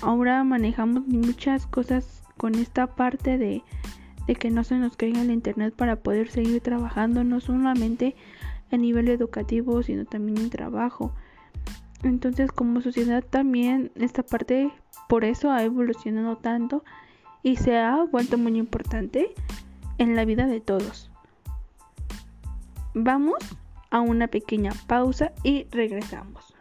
ahora 0.02 0.44
manejamos 0.44 1.08
muchas 1.08 1.66
cosas 1.66 2.22
con 2.38 2.56
esta 2.56 2.96
parte 2.96 3.38
de, 3.38 3.64
de 4.28 4.36
que 4.36 4.52
no 4.52 4.64
se 4.64 4.76
nos 4.76 4.98
caiga 4.98 5.22
el 5.22 5.32
internet 5.32 5.74
para 5.74 5.96
poder 5.96 6.30
seguir 6.30 6.62
trabajando 6.62 7.24
no 7.24 7.40
solamente 7.40 8.16
a 8.72 8.78
nivel 8.78 9.08
educativo 9.08 9.82
sino 9.82 10.06
también 10.06 10.38
en 10.38 10.50
trabajo. 10.50 11.14
Entonces 12.04 12.52
como 12.52 12.82
sociedad 12.82 13.24
también 13.24 13.92
esta 13.96 14.24
parte 14.24 14.72
por 15.08 15.24
eso 15.24 15.52
ha 15.52 15.64
evolucionado 15.64 16.38
tanto 16.38 16.84
y 17.42 17.58
se 17.58 17.78
ha 17.78 18.04
vuelto 18.04 18.38
muy 18.38 18.58
importante 18.58 19.34
en 19.98 20.16
la 20.16 20.26
vida 20.26 20.46
de 20.46 20.62
todos. 20.62 21.12
Vamos 22.94 23.36
a 23.90 24.00
una 24.02 24.28
pequeña 24.28 24.72
pausa 24.88 25.32
y 25.44 25.66
regresamos. 25.72 26.56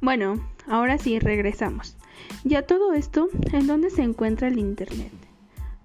Bueno, 0.00 0.40
ahora 0.66 0.96
sí 0.96 1.18
regresamos. 1.18 1.96
Ya 2.42 2.62
todo 2.66 2.94
esto, 2.94 3.28
¿en 3.52 3.66
dónde 3.66 3.90
se 3.90 4.02
encuentra 4.02 4.48
el 4.48 4.58
Internet? 4.58 5.19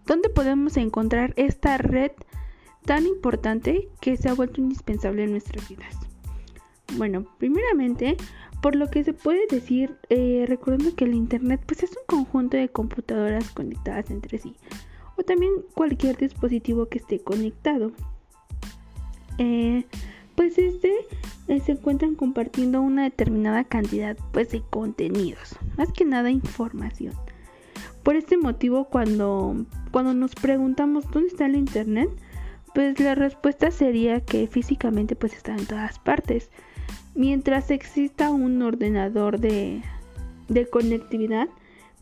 ¿Dónde 0.06 0.30
podemos 0.30 0.78
encontrar 0.78 1.34
esta 1.36 1.78
red 1.78 2.12
tan 2.86 3.06
importante 3.08 3.90
que 4.02 4.18
se 4.18 4.30
ha 4.30 4.34
vuelto 4.34 4.62
indispensable 4.62 5.24
en 5.24 5.32
nuestras 5.32 5.68
vidas? 5.68 5.96
Bueno, 6.98 7.26
primeramente, 7.40 8.16
por 8.62 8.76
lo 8.76 8.90
que 8.90 9.04
se 9.04 9.14
puede 9.14 9.48
decir, 9.48 9.98
eh, 10.10 10.46
recordando 10.48 10.96
que 10.96 11.06
el 11.06 11.16
Internet 11.16 11.62
pues 11.66 11.84
es 11.84 11.92
un 11.92 12.06
conjunto 12.08 12.58
de 12.58 12.70
computadoras 12.70 13.50
conectadas 13.50 14.12
entre 14.12 14.38
sí, 14.38 14.56
o 15.18 15.24
también 15.24 15.52
cualquier 15.74 16.18
dispositivo 16.18 16.88
que 16.88 17.00
esté 17.00 17.20
conectado. 17.20 17.92
Eh, 19.38 19.86
pues 20.36 20.58
este 20.58 20.94
eh, 21.48 21.60
se 21.60 21.74
encuentran 21.74 22.16
compartiendo 22.16 22.82
una 22.82 23.04
determinada 23.04 23.64
cantidad 23.64 24.18
pues 24.32 24.52
de 24.52 24.62
contenidos, 24.70 25.56
más 25.78 25.92
que 25.92 26.06
nada 26.06 26.30
información. 26.30 27.14
Por 28.04 28.16
este 28.16 28.38
motivo, 28.38 28.86
cuando, 28.86 29.66
cuando 29.96 30.14
nos 30.14 30.36
preguntamos 30.36 31.10
dónde 31.10 31.30
está 31.30 31.46
el 31.46 31.56
internet, 31.56 32.10
pues 32.74 33.00
la 33.00 33.16
respuesta 33.16 33.72
sería 33.72 34.20
que 34.20 34.46
físicamente 34.46 35.16
pues 35.16 35.32
está 35.32 35.54
en 35.56 35.66
todas 35.66 36.00
partes. 36.00 36.50
Mientras 37.14 37.72
exista 37.72 38.30
un 38.30 38.62
ordenador 38.62 39.40
de, 39.40 39.84
de 40.50 40.70
conectividad, 40.70 41.48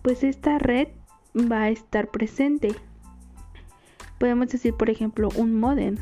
pues 0.02 0.24
esta 0.24 0.58
red 0.58 0.88
va 1.36 1.66
a 1.66 1.70
estar 1.70 2.10
presente. 2.10 2.74
Podemos 4.18 4.48
decir, 4.48 4.74
por 4.74 4.90
ejemplo, 4.90 5.30
un 5.36 5.60
modem. 5.60 5.98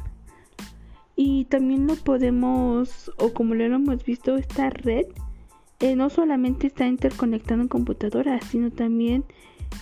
Y 1.18 1.44
también 1.44 1.88
lo 1.88 1.98
podemos, 1.98 3.12
o 3.18 3.34
como 3.34 3.54
lo 3.54 3.66
hemos 3.66 4.06
visto, 4.06 4.38
esta 4.38 4.70
red 4.70 5.08
eh, 5.82 5.98
no 5.98 6.10
solamente 6.10 6.68
está 6.68 6.88
interconectando 6.88 7.64
en 7.64 7.68
computadoras, 7.68 8.46
sino 8.46 8.72
también 8.72 9.26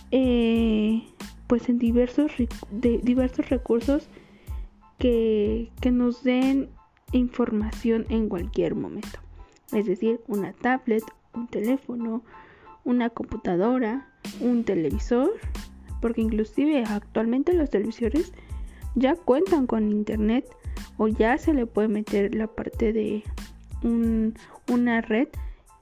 eh, 0.10 1.04
pues 1.50 1.68
en 1.68 1.80
diversos, 1.80 2.32
de, 2.72 3.00
diversos 3.00 3.50
recursos 3.50 4.08
que, 5.00 5.72
que 5.82 5.92
nos 5.92 6.24
den 6.24 6.70
información 7.12 8.06
en 8.10 8.30
cualquier 8.30 8.76
momento. 8.76 9.20
Es 9.74 9.88
decir, 9.88 10.22
una 10.28 10.54
tablet, 10.54 11.04
un 11.34 11.48
teléfono, 11.48 12.24
una 12.86 13.10
computadora, 13.10 14.08
un 14.40 14.64
televisor, 14.64 15.32
porque 16.02 16.22
inclusive 16.22 16.84
actualmente 16.86 17.54
los 17.54 17.72
televisores 17.72 18.32
ya 18.94 19.16
cuentan 19.16 19.66
con 19.66 19.92
internet 19.92 20.46
o 20.98 21.08
ya 21.08 21.38
se 21.40 21.54
le 21.54 21.66
puede 21.66 21.88
meter 21.88 22.36
la 22.36 22.48
parte 22.48 22.94
de 22.94 23.24
una 24.68 25.02
red 25.02 25.30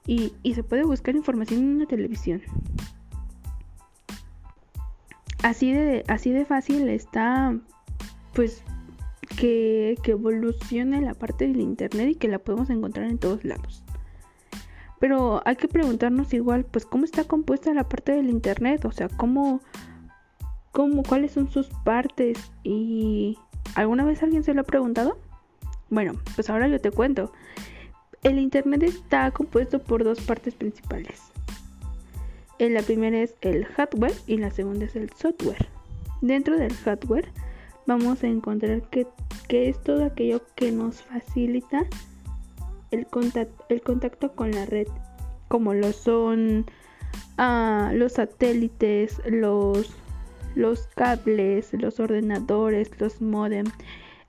y, 0.06 0.32
se 0.54 0.62
puede 0.62 0.84
buscar 0.84 1.14
información 1.14 1.60
en 1.60 1.76
una 1.76 1.86
televisión. 1.86 2.40
Así 5.42 5.72
de, 5.72 6.04
así 6.08 6.32
de 6.32 6.44
fácil 6.44 6.88
está 6.88 7.56
pues 8.34 8.62
que, 9.36 9.96
evolucione 10.04 11.00
la 11.00 11.14
parte 11.14 11.46
del 11.46 11.60
internet 11.60 12.10
y 12.10 12.14
que 12.14 12.28
la 12.28 12.38
podemos 12.38 12.70
encontrar 12.70 13.06
en 13.08 13.18
todos 13.18 13.44
lados. 13.44 13.84
Pero 15.00 15.42
hay 15.44 15.56
que 15.56 15.68
preguntarnos 15.68 16.32
igual, 16.34 16.64
pues 16.64 16.84
cómo 16.84 17.04
está 17.04 17.24
compuesta 17.24 17.72
la 17.72 17.88
parte 17.88 18.12
del 18.12 18.30
internet, 18.30 18.84
o 18.84 18.90
sea, 18.90 19.08
cómo, 19.08 19.60
cómo 20.72 21.02
cuáles 21.04 21.32
son 21.32 21.48
sus 21.50 21.68
partes 21.84 22.50
y 22.64 23.38
¿alguna 23.74 24.04
vez 24.04 24.22
alguien 24.22 24.42
se 24.42 24.54
lo 24.54 24.62
ha 24.62 24.64
preguntado? 24.64 25.18
Bueno, 25.88 26.14
pues 26.34 26.50
ahora 26.50 26.68
yo 26.68 26.80
te 26.80 26.90
cuento. 26.90 27.32
El 28.24 28.38
internet 28.38 28.82
está 28.82 29.30
compuesto 29.30 29.78
por 29.78 30.02
dos 30.02 30.20
partes 30.20 30.54
principales. 30.54 31.32
La 32.58 32.82
primera 32.82 33.20
es 33.20 33.36
el 33.40 33.64
hardware 33.64 34.14
y 34.26 34.36
la 34.36 34.50
segunda 34.50 34.86
es 34.86 34.96
el 34.96 35.10
software. 35.10 35.68
Dentro 36.20 36.58
del 36.58 36.72
hardware 36.74 37.28
vamos 37.86 38.24
a 38.24 38.26
encontrar 38.26 38.82
que, 38.90 39.06
es 39.48 39.80
todo 39.82 40.04
aquello 40.04 40.42
que 40.56 40.72
nos 40.72 41.02
facilita 41.02 41.86
el 42.90 43.06
contacto, 43.06 43.64
el 43.68 43.80
contacto 43.80 44.32
con 44.32 44.50
la 44.50 44.66
red, 44.66 44.88
como 45.46 45.72
lo 45.72 45.92
son 45.92 46.66
ah, 47.38 47.92
los 47.94 48.14
satélites, 48.14 49.22
los, 49.26 49.96
los 50.56 50.88
cables, 50.88 51.72
los 51.74 52.00
ordenadores, 52.00 52.90
los 53.00 53.22
modem, 53.22 53.66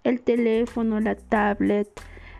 el 0.03 0.21
teléfono, 0.21 0.99
la 0.99 1.15
tablet, 1.15 1.89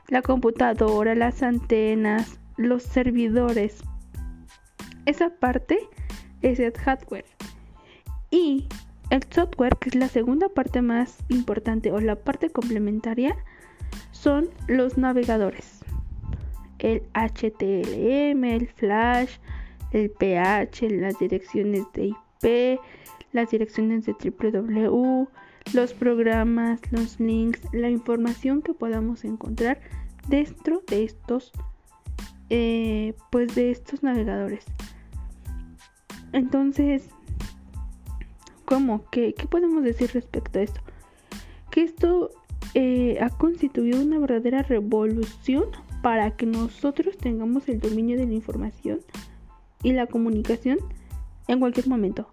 la 0.07 0.21
computadora, 0.21 1.15
las 1.15 1.41
antenas, 1.41 2.39
los 2.57 2.83
servidores. 2.83 3.81
Esa 5.05 5.29
parte 5.29 5.79
es 6.41 6.59
el 6.59 6.73
hardware. 6.73 7.25
Y 8.31 8.67
el 9.09 9.23
software, 9.29 9.77
que 9.77 9.89
es 9.89 9.95
la 9.95 10.07
segunda 10.07 10.49
parte 10.49 10.81
más 10.81 11.17
importante 11.29 11.91
o 11.91 11.99
la 11.99 12.15
parte 12.15 12.49
complementaria, 12.49 13.35
son 14.11 14.49
los 14.67 14.97
navegadores. 14.97 15.79
El 16.77 17.03
HTML, 17.13 18.45
el 18.45 18.67
Flash, 18.67 19.37
el 19.91 20.11
PH, 20.11 20.89
las 20.91 21.17
direcciones 21.19 21.85
de 21.93 22.07
IP, 22.07 22.79
las 23.31 23.49
direcciones 23.49 24.05
de 24.05 24.13
www, 24.13 25.27
los 25.73 25.93
programas, 25.93 26.79
los 26.91 27.19
links, 27.19 27.61
la 27.73 27.89
información 27.89 28.61
que 28.61 28.73
podamos 28.73 29.23
encontrar 29.23 29.79
dentro 30.27 30.83
de 30.87 31.03
estos, 31.03 31.51
eh, 32.49 33.13
pues 33.31 33.55
de 33.55 33.71
estos 33.71 34.03
navegadores. 34.03 34.65
Entonces, 36.31 37.09
¿Cómo? 38.69 39.03
¿Qué, 39.09 39.33
podemos 39.49 39.83
decir 39.83 40.11
respecto 40.13 40.59
a 40.59 40.61
esto? 40.61 40.79
Que 41.71 41.81
esto 41.81 42.29
eh, 42.75 43.17
ha 43.19 43.31
constituido 43.31 43.99
una 43.99 44.19
verdadera 44.19 44.61
revolución 44.61 45.63
para 46.03 46.35
que 46.35 46.45
nosotros 46.45 47.17
tengamos 47.17 47.67
el 47.67 47.79
dominio 47.79 48.15
de 48.15 48.27
la 48.27 48.33
información 48.35 48.99
y 49.81 49.93
la 49.93 50.05
comunicación 50.05 50.77
en 51.47 51.59
cualquier 51.59 51.87
momento. 51.87 52.31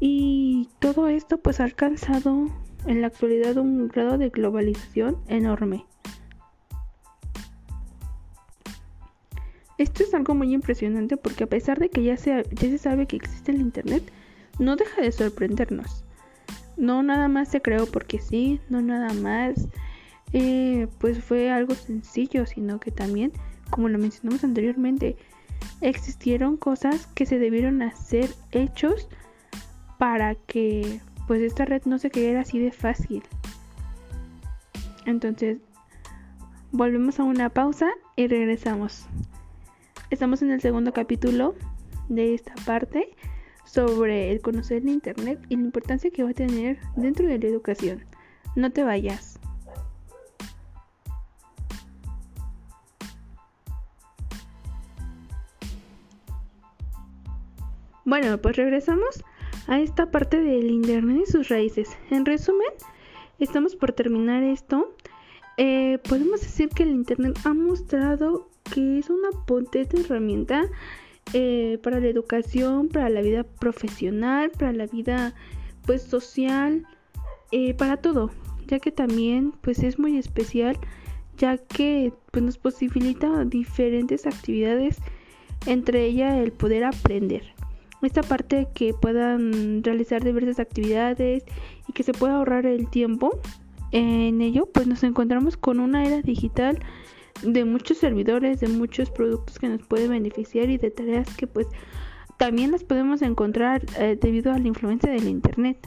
Y 0.00 0.68
todo 0.80 1.08
esto 1.08 1.38
pues 1.38 1.60
ha 1.60 1.64
alcanzado 1.64 2.50
en 2.86 3.00
la 3.00 3.06
actualidad 3.06 3.56
un 3.56 3.88
grado 3.88 4.18
de 4.18 4.28
globalización 4.28 5.16
enorme. 5.28 5.86
Esto 9.78 10.02
es 10.02 10.14
algo 10.14 10.34
muy 10.34 10.54
impresionante 10.54 11.16
porque 11.16 11.44
a 11.44 11.48
pesar 11.48 11.78
de 11.78 11.90
que 11.90 12.02
ya 12.02 12.16
se, 12.16 12.44
ya 12.50 12.60
se 12.60 12.78
sabe 12.78 13.06
que 13.06 13.16
existe 13.16 13.52
el 13.52 13.60
Internet, 13.60 14.02
no 14.58 14.76
deja 14.76 15.02
de 15.02 15.12
sorprendernos. 15.12 16.04
No 16.76 17.02
nada 17.02 17.28
más 17.28 17.48
se 17.48 17.60
creó 17.60 17.86
porque 17.86 18.18
sí, 18.18 18.60
no 18.68 18.80
nada 18.80 19.12
más 19.12 19.68
eh, 20.32 20.88
pues 20.98 21.22
fue 21.22 21.50
algo 21.50 21.74
sencillo, 21.74 22.46
sino 22.46 22.80
que 22.80 22.90
también, 22.90 23.32
como 23.70 23.88
lo 23.88 23.98
mencionamos 23.98 24.44
anteriormente, 24.44 25.16
existieron 25.80 26.56
cosas 26.56 27.06
que 27.08 27.26
se 27.26 27.38
debieron 27.38 27.82
hacer 27.82 28.30
hechos 28.52 29.08
para 29.98 30.34
que 30.34 31.00
pues 31.26 31.42
esta 31.42 31.64
red 31.64 31.82
no 31.84 31.98
se 31.98 32.10
cayera 32.10 32.40
así 32.40 32.58
de 32.58 32.72
fácil. 32.72 33.22
Entonces, 35.06 35.58
volvemos 36.72 37.20
a 37.20 37.24
una 37.24 37.48
pausa 37.50 37.90
y 38.16 38.26
regresamos. 38.26 39.06
Estamos 40.08 40.40
en 40.40 40.52
el 40.52 40.60
segundo 40.60 40.92
capítulo 40.92 41.56
de 42.08 42.34
esta 42.34 42.54
parte 42.64 43.16
sobre 43.64 44.30
el 44.30 44.40
conocer 44.40 44.78
el 44.78 44.88
Internet 44.88 45.44
y 45.48 45.56
la 45.56 45.62
importancia 45.62 46.12
que 46.12 46.22
va 46.22 46.30
a 46.30 46.34
tener 46.34 46.78
dentro 46.94 47.26
de 47.26 47.36
la 47.40 47.46
educación. 47.46 48.04
No 48.54 48.70
te 48.70 48.84
vayas. 48.84 49.40
Bueno, 58.04 58.38
pues 58.40 58.54
regresamos 58.54 59.24
a 59.66 59.80
esta 59.80 60.12
parte 60.12 60.40
del 60.40 60.70
Internet 60.70 61.24
y 61.26 61.30
sus 61.32 61.48
raíces. 61.48 61.98
En 62.10 62.24
resumen, 62.24 62.68
estamos 63.40 63.74
por 63.74 63.90
terminar 63.90 64.44
esto. 64.44 64.94
Eh, 65.56 65.98
podemos 66.08 66.42
decir 66.42 66.68
que 66.68 66.84
el 66.84 66.90
Internet 66.90 67.36
ha 67.44 67.54
mostrado 67.54 68.48
que 68.72 68.98
es 68.98 69.10
una 69.10 69.30
potente 69.46 70.00
herramienta 70.00 70.66
eh, 71.32 71.78
para 71.82 72.00
la 72.00 72.06
educación, 72.06 72.88
para 72.88 73.08
la 73.08 73.20
vida 73.20 73.44
profesional, 73.44 74.50
para 74.50 74.72
la 74.72 74.86
vida 74.86 75.34
pues 75.84 76.02
social, 76.02 76.86
eh, 77.52 77.74
para 77.74 77.96
todo, 77.96 78.30
ya 78.66 78.78
que 78.78 78.92
también 78.92 79.52
pues 79.60 79.80
es 79.82 79.98
muy 79.98 80.18
especial, 80.18 80.78
ya 81.36 81.58
que 81.58 82.12
pues, 82.30 82.44
nos 82.44 82.58
posibilita 82.58 83.44
diferentes 83.44 84.26
actividades, 84.26 84.98
entre 85.66 86.04
ellas 86.04 86.34
el 86.34 86.52
poder 86.52 86.84
aprender. 86.84 87.42
Esta 88.02 88.22
parte 88.22 88.68
que 88.74 88.94
puedan 88.94 89.82
realizar 89.82 90.22
diversas 90.22 90.60
actividades 90.60 91.44
y 91.88 91.92
que 91.92 92.02
se 92.02 92.12
pueda 92.12 92.36
ahorrar 92.36 92.66
el 92.66 92.88
tiempo 92.88 93.40
en 93.90 94.42
ello, 94.42 94.66
pues 94.72 94.86
nos 94.86 95.02
encontramos 95.02 95.56
con 95.56 95.80
una 95.80 96.04
era 96.04 96.20
digital 96.22 96.78
de 97.42 97.64
muchos 97.64 97.98
servidores, 97.98 98.60
de 98.60 98.68
muchos 98.68 99.10
productos 99.10 99.58
que 99.58 99.68
nos 99.68 99.82
pueden 99.86 100.10
beneficiar 100.10 100.70
y 100.70 100.78
de 100.78 100.90
tareas 100.90 101.34
que 101.36 101.46
pues 101.46 101.66
también 102.36 102.70
las 102.70 102.84
podemos 102.84 103.22
encontrar 103.22 103.82
eh, 103.98 104.18
debido 104.20 104.52
a 104.52 104.58
la 104.58 104.68
influencia 104.68 105.10
del 105.10 105.28
internet. 105.28 105.78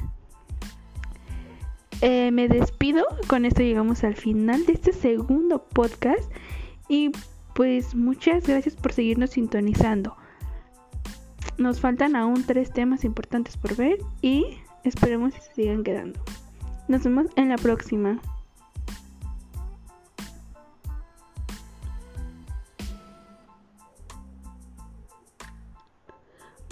Eh, 2.01 2.31
me 2.31 2.47
despido, 2.47 3.05
con 3.27 3.45
esto 3.45 3.61
llegamos 3.61 4.03
al 4.03 4.15
final 4.15 4.65
de 4.65 4.73
este 4.73 4.93
segundo 4.93 5.65
podcast 5.65 6.31
y 6.87 7.11
pues 7.53 7.93
muchas 7.93 8.47
gracias 8.47 8.75
por 8.75 8.93
seguirnos 8.93 9.31
sintonizando. 9.31 10.15
Nos 11.57 11.81
faltan 11.81 12.15
aún 12.15 12.43
tres 12.45 12.71
temas 12.71 13.03
importantes 13.03 13.57
por 13.57 13.75
ver 13.75 13.97
y 14.21 14.45
esperemos 14.85 15.33
que 15.33 15.41
se 15.41 15.53
sigan 15.53 15.83
quedando. 15.83 16.19
Nos 16.87 17.03
vemos 17.03 17.27
en 17.35 17.49
la 17.49 17.57
próxima. 17.57 18.21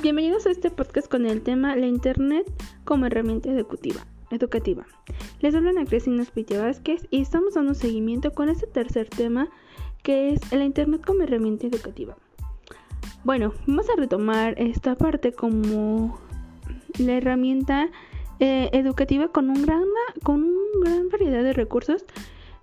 Bienvenidos 0.08 0.46
a 0.46 0.52
este 0.52 0.72
podcast 0.72 1.12
con 1.12 1.26
el 1.26 1.42
tema 1.42 1.76
La 1.76 1.86
Internet 1.86 2.50
como 2.86 3.08
herramienta 3.08 3.50
educativa. 3.50 4.08
educativa. 4.32 4.86
Les 5.42 5.54
habla 5.54 5.72
Ana 5.72 5.84
Cristina 5.84 6.24
Pitia 6.34 6.62
Vázquez 6.62 7.06
y 7.12 7.20
estamos 7.20 7.56
dando 7.56 7.74
seguimiento 7.74 8.32
con 8.32 8.48
este 8.48 8.68
tercer 8.68 9.10
tema 9.10 9.50
que 10.04 10.30
es 10.30 10.54
la 10.54 10.64
Internet 10.64 11.06
como 11.06 11.24
herramienta 11.24 11.68
educativa. 11.68 12.16
Bueno, 13.26 13.52
vamos 13.66 13.90
a 13.90 13.98
retomar 13.98 14.54
esta 14.58 14.96
parte 14.96 15.34
como 15.34 16.18
la 17.00 17.16
herramienta 17.16 17.90
eh, 18.40 18.70
educativa 18.72 19.28
con 19.28 19.50
un 19.50 19.62
gran 19.62 19.84
con 20.24 20.42
una 20.80 20.90
gran 20.90 21.10
variedad 21.10 21.44
de 21.44 21.52
recursos 21.52 22.06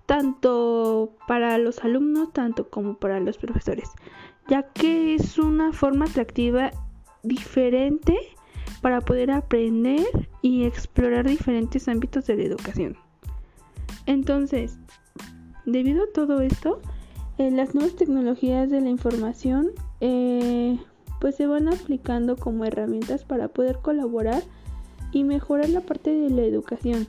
tanto 0.07 1.13
para 1.27 1.59
los 1.59 1.83
alumnos 1.83 2.33
tanto 2.33 2.71
como 2.71 2.97
para 2.97 3.19
los 3.19 3.37
profesores 3.37 3.91
ya 4.47 4.63
que 4.63 5.13
es 5.13 5.37
una 5.37 5.73
forma 5.73 6.05
atractiva 6.05 6.71
diferente 7.25 8.17
para 8.81 9.01
poder 9.01 9.31
aprender 9.31 10.05
y 10.41 10.65
explorar 10.65 11.27
diferentes 11.27 11.87
ámbitos 11.87 12.25
de 12.27 12.35
la 12.37 12.43
educación 12.43 12.97
entonces 14.05 14.77
debido 15.65 16.03
a 16.03 16.13
todo 16.13 16.41
esto 16.41 16.81
eh, 17.37 17.51
las 17.51 17.75
nuevas 17.75 17.95
tecnologías 17.95 18.69
de 18.69 18.81
la 18.81 18.89
información 18.89 19.71
eh, 19.99 20.79
pues 21.19 21.35
se 21.35 21.47
van 21.47 21.67
aplicando 21.67 22.35
como 22.37 22.65
herramientas 22.65 23.23
para 23.23 23.47
poder 23.47 23.79
colaborar 23.79 24.43
y 25.11 25.23
mejorar 25.23 25.69
la 25.69 25.81
parte 25.81 26.11
de 26.11 26.29
la 26.29 26.43
educación. 26.43 27.07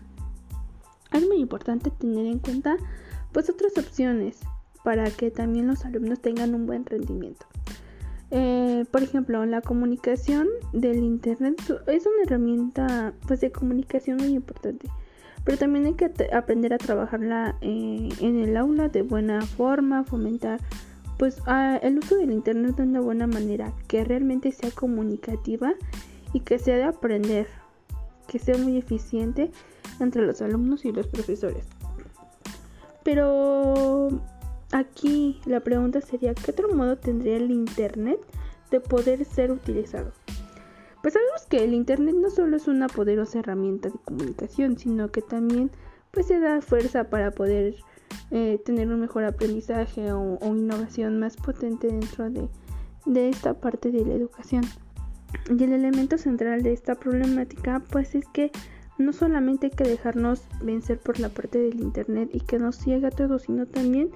Es 1.13 1.27
muy 1.27 1.39
importante 1.39 1.91
tener 1.91 2.27
en 2.27 2.39
cuenta 2.39 2.77
pues 3.33 3.51
otras 3.51 3.77
opciones 3.77 4.39
para 4.85 5.11
que 5.11 5.31
también 5.31 5.67
los 5.67 5.85
alumnos 5.85 6.21
tengan 6.21 6.55
un 6.55 6.67
buen 6.67 6.87
rendimiento. 6.87 7.47
Eh, 8.31 8.85
por 8.91 9.03
ejemplo, 9.03 9.45
la 9.47 9.61
comunicación 9.61 10.49
del 10.73 10.99
internet 10.99 11.61
es 11.87 12.07
una 12.07 12.23
herramienta 12.25 13.15
pues 13.27 13.41
de 13.41 13.53
comunicación 13.53 14.17
muy 14.19 14.35
importante 14.35 14.89
pero 15.47 15.59
también 15.59 15.87
hay 15.87 15.95
que 15.95 16.11
aprender 16.35 16.75
a 16.75 16.79
trabajarla 16.79 17.55
eh, 17.61 18.09
en 18.21 18.41
el 18.41 18.57
aula 18.57 18.89
de 18.89 19.03
buena 19.03 19.41
forma, 19.43 20.03
fomentar 20.03 20.61
pues 21.19 21.41
el 21.83 21.99
uso 21.99 22.17
del 22.17 22.33
internet 22.33 22.75
de 22.75 22.83
una 22.83 23.01
buena 23.01 23.29
manera, 23.29 23.73
que 23.87 24.05
realmente 24.05 24.51
sea 24.51 24.73
comunicativa 24.73 25.73
y 26.33 26.41
que 26.41 26.59
sea 26.59 26.77
de 26.77 26.83
aprender, 26.83 27.47
que 28.27 28.41
sea 28.41 28.59
muy 28.59 28.77
eficiente 28.77 29.53
entre 30.01 30.27
los 30.27 30.43
alumnos 30.43 30.85
y 30.85 30.91
los 30.91 31.07
profesores. 31.07 31.65
Pero 33.05 34.09
aquí 34.79 35.41
la 35.47 35.61
pregunta 35.61 36.01
sería, 36.01 36.35
¿qué 36.35 36.51
otro 36.51 36.75
modo 36.75 36.97
tendría 36.97 37.37
el 37.37 37.51
internet 37.51 38.19
de 38.71 38.81
poder 38.81 39.25
ser 39.25 39.51
utilizado? 39.51 40.13
Pues 41.07 41.15
sabemos 41.15 41.47
que 41.49 41.63
el 41.63 41.73
Internet 41.73 42.17
no 42.17 42.31
solo 42.31 42.57
es 42.57 42.67
una 42.67 42.89
poderosa 42.89 43.39
herramienta 43.39 43.91
de 43.91 43.99
comunicación, 44.05 44.77
sino 44.77 45.13
que 45.13 45.23
también 45.23 45.71
pues 46.11 46.27
se 46.27 46.41
da 46.41 46.61
fuerza 46.61 47.05
para 47.05 47.31
poder 47.31 47.77
eh, 48.33 48.61
tener 48.65 48.89
un 48.89 48.99
mejor 48.99 49.25
aprendizaje 49.25 50.13
o, 50.13 50.39
innovación 50.43 51.21
más 51.21 51.37
potente 51.37 51.87
dentro 51.87 52.29
de, 52.29 52.49
de 53.05 53.29
esta 53.29 53.55
parte 53.55 53.93
de 53.93 54.05
la 54.05 54.15
educación. 54.15 54.65
Y 55.49 55.63
el 55.63 55.75
elemento 55.75 56.19
central 56.19 56.65
de 56.65 56.73
esta 56.73 56.97
problemática 56.97 57.85
pues 57.89 58.17
es 58.17 58.27
que 58.27 58.51
no 58.99 59.13
solamente 59.13 59.67
hay 59.67 59.73
que 59.73 59.85
dejarnos 59.85 60.43
vencer 60.61 60.99
por 60.99 61.21
la 61.21 61.29
parte 61.29 61.61
del 61.61 61.79
internet 61.79 62.31
y 62.33 62.41
que 62.41 62.59
nos 62.59 62.79
ciega 62.79 63.13
todo, 63.13 63.39
sino 63.39 63.67
también 63.67 64.11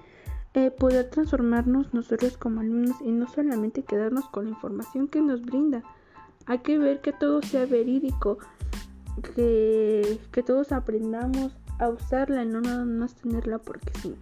eh, 0.55 0.71
poder 0.71 1.11
transformarnos 1.11 1.95
nosotros 1.95 2.37
como 2.37 2.61
alumnos 2.61 2.97
y 3.05 3.13
no 3.13 3.29
solamente 3.29 3.85
quedarnos 3.85 4.29
con 4.29 4.47
la 4.47 4.51
información 4.51 5.07
que 5.07 5.21
nos 5.21 5.43
brinda, 5.43 5.83
hay 6.47 6.59
que 6.59 6.79
ver 6.79 7.01
que 7.01 7.13
todo 7.13 7.43
sea 7.43 7.67
verídico, 7.67 8.39
que, 9.35 10.19
todos 10.45 10.73
aprendamos 10.73 11.53
a 11.79 11.89
usarla 11.89 12.43
y 12.43 12.47
no 12.47 12.61
nada 12.61 12.85
más 12.85 13.15
tenerla 13.15 13.59
porque 13.59 13.93
sí. 14.03 14.17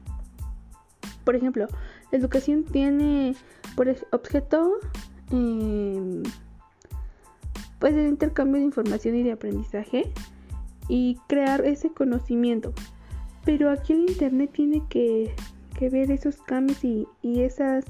Por 1.25 1.37
ejemplo, 1.37 1.67
la 2.11 2.19
educación 2.19 2.64
tiene 2.64 3.35
por 3.75 3.88
objeto 4.12 4.75
em, 5.31 6.23
pues 7.79 7.95
el 7.95 8.07
intercambio 8.09 8.61
de 8.61 8.67
información 8.67 9.17
y 9.17 9.23
de 9.23 9.33
aprendizaje 9.33 10.12
y 10.88 11.19
crear 11.29 11.64
ese 11.64 11.91
conocimiento. 11.91 12.73
Pero 13.45 13.71
aquí 13.71 13.93
el 13.93 14.11
internet 14.11 14.51
tiene 14.53 14.83
que, 14.88 15.35
ver 15.88 16.11
esos 16.11 16.38
cambios 16.38 16.83
y, 16.85 17.07
y 17.23 17.43
esa 17.43 17.83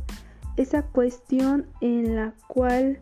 cuestión 0.93 1.67
en 1.81 2.17
la 2.17 2.35
cual 2.47 2.99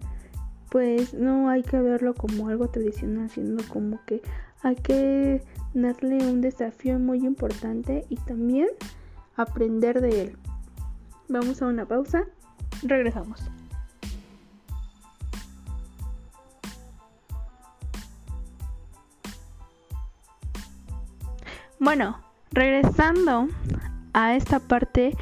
pues 0.70 1.14
no 1.14 1.48
hay 1.48 1.62
que 1.62 1.80
verlo 1.80 2.14
como 2.14 2.48
algo 2.48 2.68
tradicional, 2.68 3.30
sino 3.30 3.56
como 3.68 3.98
que 4.04 4.22
hay 4.62 4.76
que 4.76 5.42
darle 5.74 6.18
un 6.26 6.40
desafío 6.40 6.98
muy 6.98 7.24
importante 7.24 8.04
y 8.08 8.16
también 8.16 8.68
aprender 9.36 10.00
de 10.00 10.22
él. 10.22 10.38
Vamos 11.28 11.60
a 11.62 11.66
una 11.66 11.86
pausa, 11.86 12.24
regresamos. 12.82 13.40
Bueno, 21.78 22.18
regresando 22.52 23.48
a 24.16 24.34
esta 24.34 24.60
parte 24.60 25.14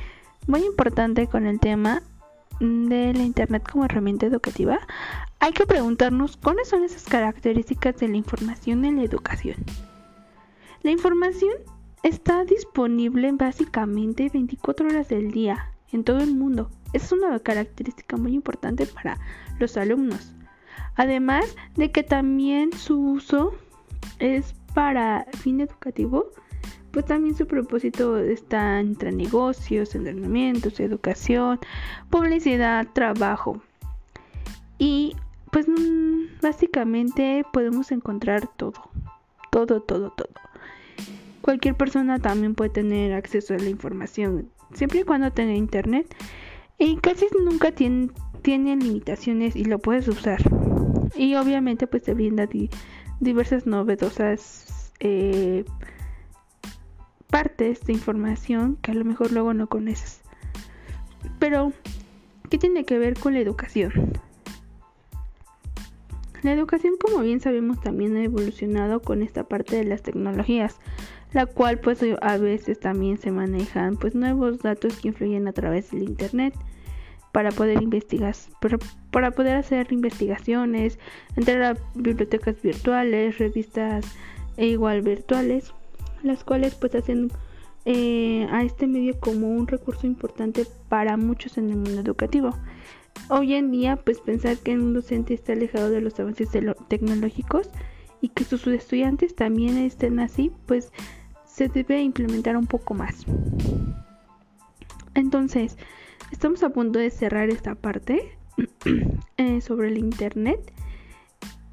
muy 0.46 0.64
importante 0.64 1.26
con 1.26 1.46
el 1.46 1.58
tema 1.58 2.00
de 2.60 3.12
la 3.12 3.24
Internet 3.24 3.68
como 3.68 3.84
herramienta 3.84 4.26
educativa, 4.26 4.78
hay 5.40 5.52
que 5.52 5.66
preguntarnos 5.66 6.36
cuáles 6.36 6.68
son 6.68 6.84
esas 6.84 7.02
características 7.02 7.96
de 7.96 8.06
la 8.06 8.16
información 8.16 8.84
en 8.84 8.96
la 8.96 9.02
educación. 9.02 9.56
La 10.82 10.92
información 10.92 11.54
está 12.04 12.44
disponible 12.44 13.32
básicamente 13.32 14.30
24 14.32 14.86
horas 14.86 15.08
del 15.08 15.32
día 15.32 15.72
en 15.90 16.04
todo 16.04 16.18
el 16.18 16.32
mundo. 16.32 16.70
Es 16.92 17.10
una 17.10 17.36
característica 17.40 18.16
muy 18.16 18.32
importante 18.32 18.86
para 18.86 19.18
los 19.58 19.76
alumnos. 19.76 20.34
Además 20.94 21.56
de 21.74 21.90
que 21.90 22.04
también 22.04 22.72
su 22.72 23.00
uso 23.00 23.54
es 24.20 24.54
para 24.72 25.26
fin 25.32 25.60
educativo, 25.60 26.30
pues 26.94 27.06
también 27.06 27.34
su 27.34 27.48
propósito 27.48 28.16
está 28.18 28.78
entre 28.78 29.10
negocios, 29.10 29.96
entrenamientos, 29.96 30.78
educación, 30.78 31.58
publicidad, 32.08 32.86
trabajo. 32.92 33.60
Y 34.78 35.16
pues 35.50 35.66
mm, 35.68 36.40
básicamente 36.40 37.44
podemos 37.52 37.90
encontrar 37.90 38.48
todo, 38.56 38.80
todo, 39.50 39.82
todo, 39.82 40.10
todo. 40.10 40.28
Cualquier 41.40 41.74
persona 41.74 42.20
también 42.20 42.54
puede 42.54 42.70
tener 42.70 43.12
acceso 43.12 43.54
a 43.54 43.58
la 43.58 43.68
información, 43.68 44.48
siempre 44.72 45.00
y 45.00 45.02
cuando 45.02 45.32
tenga 45.32 45.52
internet. 45.52 46.14
Y 46.78 46.96
casi 46.98 47.26
nunca 47.44 47.72
tiene, 47.72 48.12
limitaciones 48.44 49.56
y 49.56 49.64
lo 49.64 49.80
puedes 49.80 50.06
usar. 50.06 50.40
y 51.16 51.34
obviamente 51.34 51.88
pues 51.88 52.04
te 52.04 52.14
brinda 52.14 52.48
diversas 53.18 53.66
novedosas 53.66 54.92
eh, 55.00 55.64
partes 57.34 57.80
de 57.80 57.92
información 57.92 58.76
que 58.80 58.92
a 58.92 58.94
lo 58.94 59.04
mejor 59.04 59.32
luego 59.32 59.54
no 59.54 59.66
conoces. 59.66 60.20
Pero, 61.40 61.72
¿qué 62.48 62.58
tiene 62.58 62.84
que 62.84 62.96
ver 62.96 63.18
con 63.18 63.34
la 63.34 63.40
educación? 63.40 64.12
La 66.42 66.52
educación, 66.52 66.92
como 66.96 67.24
bien 67.24 67.40
sabemos, 67.40 67.80
también 67.80 68.16
ha 68.16 68.22
evolucionado 68.22 69.02
con 69.02 69.20
esta 69.20 69.48
parte 69.48 69.74
de 69.74 69.82
las 69.82 70.02
tecnologías, 70.02 70.78
la 71.32 71.46
cual 71.46 71.80
pues 71.80 72.04
a 72.22 72.36
veces 72.36 72.78
también 72.78 73.18
se 73.18 73.32
manejan 73.32 73.96
pues 73.96 74.14
nuevos 74.14 74.60
datos 74.60 75.00
que 75.00 75.08
influyen 75.08 75.48
a 75.48 75.52
través 75.52 75.90
del 75.90 76.04
internet 76.04 76.54
para 77.32 77.50
poder 77.50 77.82
investigar, 77.82 78.36
para 79.10 79.32
poder 79.32 79.56
hacer 79.56 79.92
investigaciones, 79.92 81.00
entrar 81.34 81.62
a 81.64 81.76
bibliotecas 81.96 82.62
virtuales, 82.62 83.38
revistas 83.38 84.06
e 84.56 84.66
igual 84.68 85.02
virtuales, 85.02 85.74
las 86.24 86.44
cuales 86.44 86.74
pues 86.74 86.94
hacen 86.94 87.30
eh, 87.84 88.46
a 88.50 88.62
este 88.62 88.86
medio 88.86 89.18
como 89.20 89.48
un 89.48 89.66
recurso 89.66 90.06
importante 90.06 90.66
para 90.88 91.16
muchos 91.16 91.58
en 91.58 91.70
el 91.70 91.76
mundo 91.76 92.00
educativo. 92.00 92.50
Hoy 93.28 93.54
en 93.54 93.70
día 93.70 93.96
pues 93.96 94.20
pensar 94.20 94.56
que 94.58 94.74
un 94.74 94.94
docente 94.94 95.34
está 95.34 95.52
alejado 95.52 95.90
de 95.90 96.00
los 96.00 96.18
avances 96.18 96.48
tecnológicos 96.88 97.70
y 98.20 98.28
que 98.28 98.44
sus 98.44 98.66
estudiantes 98.66 99.34
también 99.34 99.76
estén 99.76 100.18
así, 100.18 100.50
pues 100.66 100.92
se 101.44 101.68
debe 101.68 102.02
implementar 102.02 102.56
un 102.56 102.66
poco 102.66 102.94
más. 102.94 103.24
Entonces, 105.14 105.76
estamos 106.32 106.62
a 106.62 106.70
punto 106.70 106.98
de 106.98 107.10
cerrar 107.10 107.48
esta 107.50 107.74
parte 107.74 108.36
eh, 109.36 109.60
sobre 109.60 109.88
el 109.88 109.98
Internet 109.98 110.72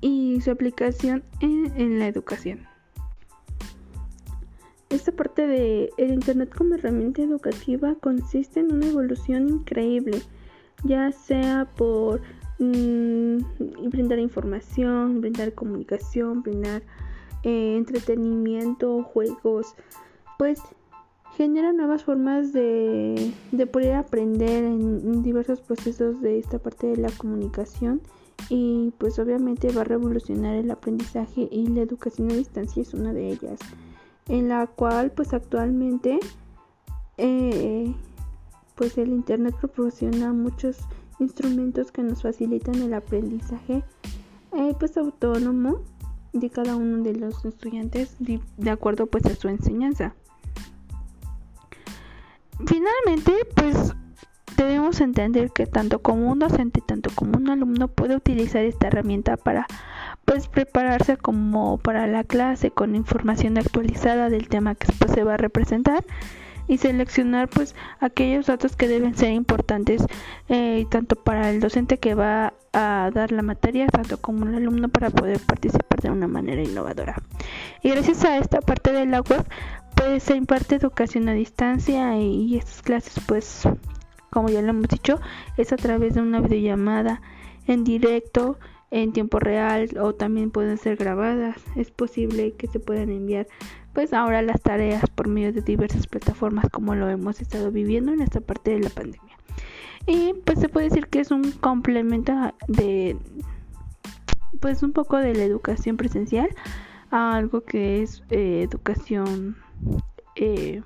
y 0.02 0.42
su 0.42 0.52
aplicación 0.52 1.24
en, 1.40 2.00
la 2.00 2.08
educación. 2.08 2.68
Esta 4.92 5.14
parte 5.14 5.48
de 5.48 5.90
el 5.96 6.12
Internet 6.12 6.54
como 6.54 6.76
herramienta 6.76 7.22
educativa 7.22 7.96
consiste 7.96 8.60
en 8.60 8.74
una 8.74 8.88
evolución 8.88 9.48
increíble, 9.48 10.22
ya 10.84 11.14
sea 11.14 11.66
por 11.78 12.22
mm, 12.60 13.38
brindar 13.90 14.20
información, 14.20 15.22
brindar 15.22 15.54
comunicación, 15.54 16.44
brindar 16.44 16.82
eh, 17.44 17.78
entretenimiento, 17.78 19.04
juegos, 19.04 19.76
pues 20.38 20.60
genera 21.38 21.72
nuevas 21.72 22.04
formas 22.04 22.52
de, 22.52 23.34
poder 23.72 23.94
aprender 23.94 24.66
en 24.66 25.24
diversos 25.24 25.62
procesos 25.62 26.20
de 26.20 26.38
esta 26.38 26.60
parte 26.60 26.88
de 26.88 26.98
la 26.98 27.12
comunicación 27.12 28.02
y 28.50 28.92
pues 28.98 29.20
obviamente 29.20 29.72
va 29.72 29.82
a 29.82 29.86
revolucionar 29.86 30.56
el 30.56 30.70
aprendizaje 30.70 31.48
y 31.50 31.68
la 31.68 31.82
educación 31.82 32.30
a 32.32 32.34
distancia 32.34 32.82
es 32.82 32.94
una 32.94 33.14
de 33.14 33.30
ellas 33.30 33.60
en 34.32 34.48
la 34.48 34.66
cual 34.66 35.12
pues 35.12 35.34
actualmente 35.34 36.18
eh, 37.18 37.94
pues 38.76 38.98
el 38.98 39.10
internet 39.10 39.54
proporciona 39.60 40.32
muchos 40.32 40.78
instrumentos 41.20 41.92
que 41.92 42.02
nos 42.02 42.22
facilitan 42.22 42.76
el 42.76 42.94
aprendizaje 42.94 43.84
eh, 44.54 44.74
pues 44.80 44.96
autónomo 44.96 45.82
de 46.32 46.50
cada 46.50 46.78
uno 46.78 47.04
de 47.04 47.14
los 47.14 47.44
estudiantes 47.44 48.16
de 48.20 48.70
acuerdo 48.70 49.08
pues 49.08 49.26
a 49.26 49.36
su 49.36 49.50
enseñanza. 49.50 50.16
Finalmente, 52.66 53.34
pues 53.56 53.94
debemos 54.56 55.02
entender 55.02 55.52
que 55.52 55.66
tanto 55.66 56.02
como 56.02 56.32
un 56.32 56.40
docente, 56.40 56.82
tanto 56.86 57.10
como 57.14 57.38
un 57.38 57.50
alumno 57.50 57.90
puede 57.90 58.16
utilizar 58.16 58.64
esta 58.64 58.88
herramienta 58.88 59.36
para 59.36 59.68
pues 60.32 60.48
prepararse 60.48 61.18
como 61.18 61.78
para 61.78 62.08
la 62.08 62.24
clase 62.24 62.72
con 62.72 62.96
información 62.96 63.58
actualizada 63.58 64.30
del 64.30 64.48
tema 64.48 64.76
que 64.76 64.88
después 64.88 65.12
se 65.12 65.26
va 65.26 65.34
a 65.34 65.38
representar 65.38 66.06
y 66.70 66.78
seleccionar 66.78 67.50
pues 67.50 67.76
aquellos 68.00 68.46
datos 68.46 68.78
que 68.78 68.88
deben 68.88 69.14
ser 69.14 69.34
importantes 69.34 70.06
eh, 70.48 70.86
tanto 70.90 71.18
para 71.18 71.50
el 71.50 71.60
docente 71.60 71.98
que 71.98 72.16
va 72.16 72.54
a 72.72 73.12
dar 73.14 73.34
la 73.34 73.42
materia 73.42 73.88
tanto 73.88 74.22
como 74.22 74.46
el 74.46 74.56
alumno 74.56 74.88
para 74.88 75.10
poder 75.10 75.42
participar 75.42 76.00
de 76.00 76.12
una 76.12 76.30
manera 76.30 76.64
innovadora. 76.64 77.22
Y 77.84 77.90
gracias 77.90 78.24
a 78.24 78.38
esta 78.38 78.62
parte 78.62 78.94
de 78.94 79.06
la 79.08 79.20
web 79.20 79.46
pues 79.96 80.24
se 80.24 80.38
imparte 80.38 80.76
educación 80.76 81.28
a 81.28 81.34
distancia 81.34 82.18
y 82.18 82.56
estas 82.56 82.82
clases 82.84 83.22
pues 83.28 83.68
como 84.30 84.48
ya 84.48 84.62
lo 84.62 84.70
hemos 84.70 84.88
dicho 84.88 85.20
es 85.58 85.74
a 85.74 85.76
través 85.76 86.14
de 86.14 86.22
una 86.22 86.40
videollamada 86.40 87.22
en 87.68 87.84
directo 87.84 88.58
en 88.92 89.14
tiempo 89.14 89.40
real 89.40 89.90
o 90.00 90.14
también 90.14 90.52
pueden 90.52 90.78
ser 90.78 90.98
grabadas 90.98 91.58
es 91.78 91.90
posible 91.92 92.54
que 92.54 92.68
se 92.68 92.80
puedan 92.80 93.10
enviar 93.10 93.48
pues 93.94 94.14
ahora 94.14 94.42
las 94.42 94.62
tareas 94.62 95.10
por 95.10 95.28
medio 95.30 95.54
de 95.54 95.62
diversas 95.62 96.08
plataformas 96.08 96.66
como 96.70 96.94
lo 96.94 97.10
hemos 97.10 97.42
estado 97.42 97.72
viviendo 97.72 98.14
en 98.14 98.22
esta 98.22 98.42
parte 98.42 98.72
de 98.72 98.80
la 98.80 98.90
pandemia. 98.90 99.38
Y 100.06 100.34
pues 100.46 100.60
se 100.60 100.70
puede 100.70 100.90
decir 100.90 101.08
que 101.08 101.20
es 101.20 101.32
un 101.32 101.52
complemento 101.52 102.34
de 102.68 103.18
pues 104.60 104.84
un 104.84 104.92
poco 104.92 105.18
de 105.18 105.34
la 105.34 105.44
educación 105.44 105.98
presencial 105.98 106.50
a 107.12 107.36
algo 107.36 107.62
que 107.62 108.02
es 108.02 108.24
eh, 108.30 108.64
educación 108.64 109.58
eh, 110.36 110.82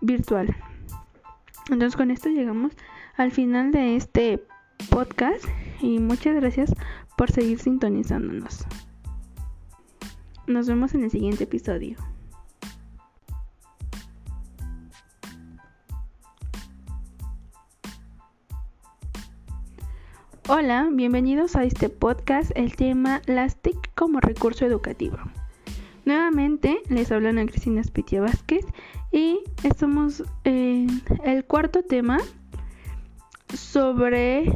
virtual. 0.00 0.54
Entonces 1.70 1.96
con 1.96 2.10
esto 2.10 2.28
llegamos 2.28 2.72
al 3.16 3.30
final 3.30 3.72
de 3.72 3.96
este 3.96 4.44
podcast 4.90 5.44
y 5.80 5.98
muchas 5.98 6.34
gracias 6.36 6.74
por 7.16 7.30
seguir 7.30 7.58
sintonizándonos. 7.58 8.64
Nos 10.46 10.66
vemos 10.66 10.94
en 10.94 11.04
el 11.04 11.10
siguiente 11.10 11.44
episodio. 11.44 11.96
Hola, 20.48 20.88
bienvenidos 20.92 21.56
a 21.56 21.64
este 21.64 21.88
podcast, 21.88 22.50
el 22.54 22.76
tema 22.76 23.22
Las 23.26 23.56
TIC 23.56 23.94
como 23.94 24.20
recurso 24.20 24.66
educativo. 24.66 25.16
Nuevamente 26.04 26.82
les 26.88 27.12
habla 27.12 27.30
Ana 27.30 27.46
Cristina 27.46 27.82
Spitia 27.82 28.20
Vázquez 28.20 28.66
y 29.12 29.40
estamos 29.62 30.24
en 30.44 31.02
el 31.24 31.44
cuarto 31.44 31.82
tema 31.84 32.18
sobre 33.54 34.52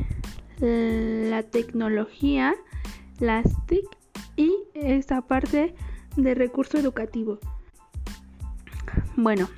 la 0.61 1.43
tecnología, 1.43 2.55
las 3.19 3.45
TIC 3.67 3.85
y 4.37 4.53
esta 4.75 5.23
parte 5.23 5.75
de 6.17 6.35
recurso 6.35 6.79
educativo. 6.79 7.39
Bueno, 9.17 9.49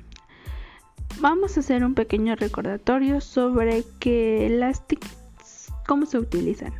vamos 1.21 1.57
a 1.57 1.61
hacer 1.61 1.83
un 1.83 1.93
pequeño 1.93 2.35
recordatorio 2.35 3.21
sobre 3.21 3.83
que 3.99 4.49
las 4.49 4.87
TICs, 4.87 5.71
cómo 5.87 6.05
se 6.05 6.17
utilizan. 6.17 6.73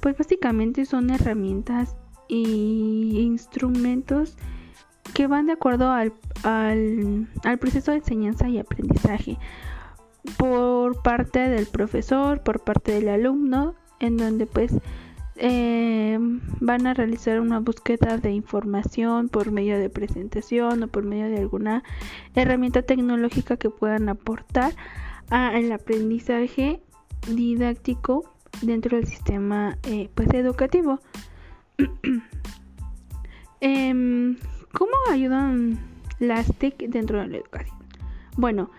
Pues 0.00 0.16
básicamente 0.16 0.86
son 0.86 1.10
herramientas 1.10 1.94
y 2.28 3.18
instrumentos 3.20 4.36
que 5.14 5.26
van 5.26 5.46
de 5.46 5.52
acuerdo 5.52 5.90
al, 5.90 6.12
al, 6.42 7.28
al 7.44 7.58
proceso 7.58 7.90
de 7.90 7.98
enseñanza 7.98 8.48
y 8.48 8.58
aprendizaje 8.58 9.36
por 10.36 11.02
parte 11.02 11.40
del 11.48 11.66
profesor, 11.66 12.42
por 12.42 12.60
parte 12.60 12.92
del 12.92 13.08
alumno, 13.08 13.74
en 13.98 14.16
donde 14.16 14.46
pues 14.46 14.72
eh, 15.36 16.18
van 16.60 16.86
a 16.86 16.92
realizar 16.92 17.40
una 17.40 17.60
búsqueda 17.60 18.18
de 18.18 18.30
información 18.32 19.28
por 19.30 19.52
medio 19.52 19.78
de 19.78 19.88
presentación 19.88 20.82
o 20.82 20.88
por 20.88 21.04
medio 21.04 21.30
de 21.30 21.38
alguna 21.38 21.82
herramienta 22.34 22.82
tecnológica 22.82 23.56
que 23.56 23.70
puedan 23.70 24.10
aportar 24.10 24.74
al 25.30 25.72
aprendizaje 25.72 26.82
didáctico 27.28 28.34
dentro 28.62 28.96
del 28.96 29.06
sistema 29.06 29.78
eh, 29.84 30.10
pues 30.14 30.28
educativo. 30.34 31.00
Em, 33.62 34.38
¿Cómo 34.72 34.92
ayudan 35.10 35.78
las 36.18 36.46
TIC 36.56 36.88
dentro 36.88 37.20
de 37.20 37.28
la 37.28 37.36
educación? 37.36 37.76
Bueno, 38.38 38.70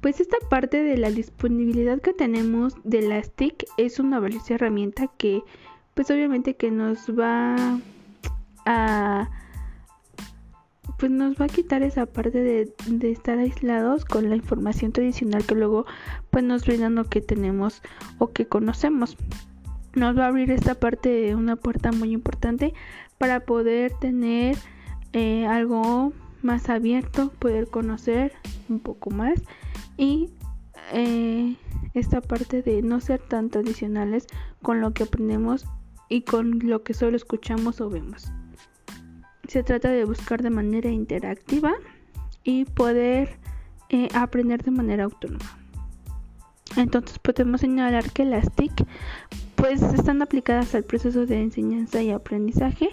pues 0.00 0.20
esta 0.20 0.36
parte 0.48 0.82
de 0.82 0.96
la 0.96 1.10
disponibilidad 1.10 2.00
que 2.00 2.12
tenemos 2.12 2.74
de 2.84 3.02
las 3.02 3.30
TIC 3.32 3.64
es 3.76 3.98
una 3.98 4.20
valiosa 4.20 4.54
herramienta 4.54 5.08
que 5.18 5.42
pues 5.94 6.10
obviamente 6.10 6.54
que 6.54 6.70
nos 6.70 7.08
va 7.10 7.80
a 8.64 9.28
pues 10.98 11.12
nos 11.12 11.36
va 11.36 11.44
a 11.44 11.48
quitar 11.48 11.82
esa 11.82 12.06
parte 12.06 12.42
de, 12.42 13.10
estar 13.10 13.38
aislados 13.38 14.04
con 14.04 14.28
la 14.28 14.36
información 14.36 14.92
tradicional 14.92 15.44
que 15.44 15.54
luego 15.54 15.86
pues 16.30 16.44
nos 16.44 16.66
brindan 16.66 16.96
lo 16.96 17.04
que 17.04 17.20
tenemos 17.20 17.82
o 18.18 18.32
que 18.32 18.46
conocemos. 18.46 19.16
Nos 19.94 20.18
va 20.18 20.24
a 20.24 20.28
abrir 20.28 20.50
esta 20.50 20.74
parte 20.74 21.08
de 21.08 21.34
una 21.36 21.54
puerta 21.54 21.92
muy 21.92 22.12
importante 22.12 22.74
para 23.16 23.40
poder 23.40 23.92
tener 24.00 24.56
eh, 25.12 25.46
algo 25.46 26.12
más 26.42 26.68
abierto 26.68 27.32
poder 27.38 27.68
conocer 27.68 28.32
un 28.68 28.80
poco 28.80 29.10
más 29.10 29.42
y 29.98 30.30
eh, 30.92 31.56
esta 31.92 32.22
parte 32.22 32.62
de 32.62 32.80
no 32.80 33.00
ser 33.00 33.20
tan 33.20 33.50
tradicionales 33.50 34.26
con 34.62 34.80
lo 34.80 34.94
que 34.94 35.02
aprendemos 35.02 35.66
y 36.08 36.22
con 36.22 36.60
lo 36.60 36.82
que 36.82 36.94
solo 36.94 37.16
escuchamos 37.16 37.82
o 37.82 37.90
vemos. 37.90 38.30
Se 39.46 39.62
trata 39.62 39.90
de 39.90 40.04
buscar 40.04 40.42
de 40.42 40.50
manera 40.50 40.88
interactiva 40.88 41.74
y 42.44 42.64
poder 42.64 43.38
eh, 43.90 44.08
aprender 44.14 44.62
de 44.62 44.70
manera 44.70 45.04
autónoma. 45.04 45.58
Entonces 46.76 47.18
podemos 47.18 47.60
señalar 47.60 48.10
que 48.12 48.24
las 48.24 48.50
TIC 48.54 48.86
pues 49.56 49.82
están 49.82 50.22
aplicadas 50.22 50.74
al 50.74 50.84
proceso 50.84 51.26
de 51.26 51.42
enseñanza 51.42 52.00
y 52.00 52.12
aprendizaje, 52.12 52.90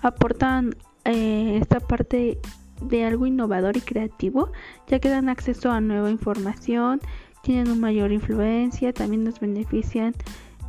aportan 0.00 0.74
eh, 1.04 1.58
esta 1.60 1.78
parte 1.78 2.38
de 2.82 3.04
algo 3.04 3.26
innovador 3.26 3.76
y 3.76 3.80
creativo, 3.80 4.50
ya 4.86 4.98
que 4.98 5.08
dan 5.08 5.28
acceso 5.28 5.70
a 5.70 5.80
nueva 5.80 6.10
información, 6.10 7.00
tienen 7.42 7.68
una 7.68 7.80
mayor 7.80 8.12
influencia, 8.12 8.92
también 8.92 9.24
nos 9.24 9.40
benefician 9.40 10.14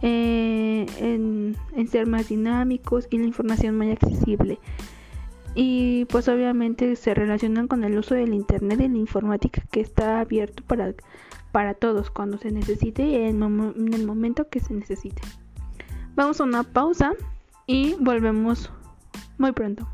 eh, 0.01 0.85
en, 0.97 1.87
ser 1.87 2.07
más 2.07 2.29
dinámicos 2.29 3.07
y 3.09 3.17
la 3.17 3.25
información 3.25 3.77
más 3.77 3.89
accesible. 3.89 4.59
Y 5.55 6.05
pues 6.05 6.27
obviamente 6.27 6.95
se 6.95 7.13
relacionan 7.13 7.67
con 7.67 7.83
el 7.83 7.97
uso 7.97 8.15
del 8.15 8.33
Internet 8.33 8.79
y 8.79 8.87
la 8.87 8.97
informática 8.97 9.63
que 9.71 9.81
está 9.81 10.19
abierto 10.19 10.63
para, 10.65 10.93
para 11.51 11.73
todos 11.73 12.11
cuando 12.11 12.37
se 12.37 12.51
necesite 12.51 13.03
y 13.03 13.15
en, 13.15 13.41
en 13.43 13.93
el 13.93 14.05
momento 14.05 14.47
que 14.49 14.59
se 14.59 14.73
necesite. 14.73 15.21
Vamos 16.15 16.39
a 16.39 16.43
una 16.43 16.63
pausa 16.63 17.13
y 17.65 17.95
volvemos 17.99 18.71
muy 19.37 19.51
pronto. 19.51 19.87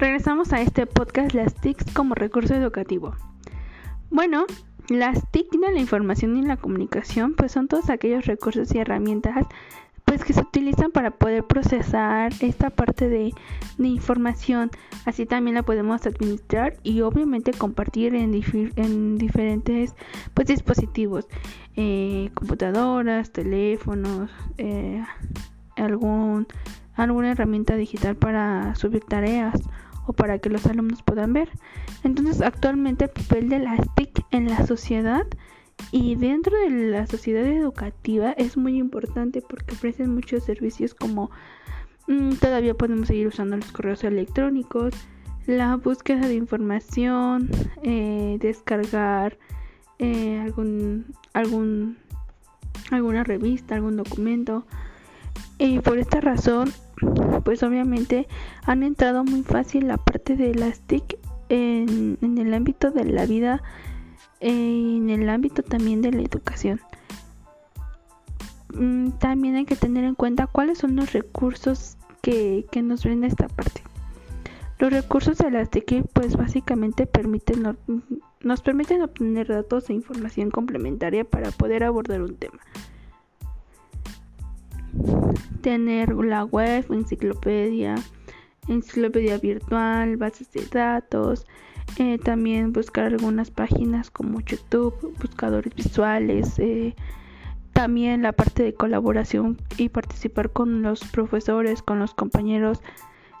Regresamos 0.00 0.54
a 0.54 0.62
este 0.62 0.86
podcast 0.86 1.34
Las 1.34 1.54
TICs 1.54 1.92
como 1.92 2.14
recurso 2.14 2.54
educativo. 2.54 3.14
Bueno, 4.08 4.46
las 4.88 5.30
TIC 5.30 5.50
de 5.50 5.72
la 5.72 5.78
información 5.78 6.38
y 6.38 6.42
la 6.42 6.56
comunicación 6.56 7.34
pues 7.34 7.52
son 7.52 7.68
todos 7.68 7.90
aquellos 7.90 8.24
recursos 8.24 8.74
y 8.74 8.78
herramientas 8.78 9.46
pues 10.06 10.24
que 10.24 10.32
se 10.32 10.40
utilizan 10.40 10.90
para 10.90 11.10
poder 11.10 11.44
procesar 11.44 12.32
esta 12.40 12.70
parte 12.70 13.10
de, 13.10 13.34
información. 13.76 14.70
Así 15.04 15.26
también 15.26 15.56
la 15.56 15.64
podemos 15.64 16.06
administrar 16.06 16.78
y 16.82 17.02
obviamente 17.02 17.52
compartir 17.52 18.14
en, 18.14 18.32
en 18.76 19.18
diferentes 19.18 19.94
pues, 20.32 20.48
dispositivos, 20.48 21.28
eh, 21.76 22.30
computadoras, 22.32 23.32
teléfonos, 23.32 24.30
eh, 24.56 25.04
algún, 25.76 26.46
alguna 26.94 27.32
herramienta 27.32 27.76
digital 27.76 28.16
para 28.16 28.74
subir 28.76 29.04
tareas 29.04 29.60
o 30.06 30.12
para 30.12 30.38
que 30.38 30.50
los 30.50 30.66
alumnos 30.66 31.02
puedan 31.02 31.32
ver. 31.32 31.50
Entonces, 32.04 32.40
actualmente 32.40 33.04
el 33.04 33.10
papel 33.10 33.48
de 33.48 33.58
las 33.58 33.80
TIC 33.94 34.24
en 34.30 34.48
la 34.48 34.66
sociedad 34.66 35.26
y 35.92 36.14
dentro 36.14 36.56
de 36.58 36.70
la 36.70 37.06
sociedad 37.06 37.44
educativa 37.46 38.32
es 38.32 38.56
muy 38.56 38.76
importante 38.76 39.42
porque 39.42 39.74
ofrecen 39.74 40.14
muchos 40.14 40.44
servicios 40.44 40.94
como 40.94 41.30
mm, 42.06 42.34
todavía 42.34 42.74
podemos 42.74 43.08
seguir 43.08 43.26
usando 43.26 43.56
los 43.56 43.72
correos 43.72 44.04
electrónicos, 44.04 44.94
la 45.46 45.76
búsqueda 45.76 46.28
de 46.28 46.34
información, 46.34 47.50
eh, 47.82 48.36
descargar 48.40 49.38
eh, 49.98 50.38
algún, 50.40 51.06
algún, 51.32 51.98
alguna 52.90 53.24
revista, 53.24 53.74
algún 53.74 53.96
documento. 53.96 54.64
Y 55.60 55.78
por 55.80 55.98
esta 55.98 56.22
razón 56.22 56.72
pues 57.44 57.62
obviamente 57.62 58.26
han 58.64 58.82
entrado 58.82 59.24
muy 59.24 59.42
fácil 59.42 59.88
la 59.88 59.98
parte 59.98 60.34
de 60.34 60.54
las 60.54 60.80
TIC 60.80 61.18
en, 61.50 62.16
el 62.22 62.54
ámbito 62.54 62.90
de 62.90 63.04
la 63.04 63.26
vida, 63.26 63.62
en 64.40 65.10
el 65.10 65.28
ámbito 65.28 65.62
también 65.62 66.00
de 66.00 66.12
la 66.12 66.22
educación. 66.22 66.80
Mm, 68.72 69.10
también 69.18 69.56
hay 69.56 69.66
que 69.66 69.76
tener 69.76 70.04
en 70.04 70.14
cuenta 70.14 70.46
cuáles 70.46 70.78
son 70.78 70.96
los 70.96 71.12
recursos 71.12 71.98
que, 72.22 72.66
nos 72.82 73.04
brinda 73.04 73.26
esta 73.26 73.48
parte. 73.48 73.82
Los 74.78 74.90
recursos 74.90 75.36
de 75.36 75.50
las 75.50 75.68
TIC 75.68 76.06
pues 76.14 76.36
básicamente 76.36 77.06
nos 78.40 78.62
permiten 78.62 79.02
obtener 79.02 79.48
datos 79.48 79.90
e 79.90 79.92
información 79.92 80.50
complementaria 80.50 81.24
para 81.24 81.50
poder 81.50 81.84
abordar 81.84 82.22
un 82.22 82.34
tema 82.36 82.60
tener 85.60 86.14
la 86.14 86.44
web, 86.44 86.84
enciclopedia, 86.90 87.96
enciclopedia 88.68 89.38
virtual, 89.38 90.16
bases 90.16 90.50
de 90.52 90.64
datos, 90.66 91.46
eh, 91.98 92.18
también 92.18 92.72
buscar 92.72 93.06
algunas 93.06 93.50
páginas 93.50 94.10
como 94.10 94.40
YouTube, 94.40 95.14
buscadores 95.20 95.74
visuales, 95.74 96.58
eh, 96.58 96.94
también 97.72 98.22
la 98.22 98.32
parte 98.32 98.62
de 98.62 98.74
colaboración 98.74 99.58
y 99.76 99.88
participar 99.88 100.50
con 100.50 100.82
los 100.82 101.00
profesores, 101.00 101.82
con 101.82 101.98
los 101.98 102.14
compañeros 102.14 102.80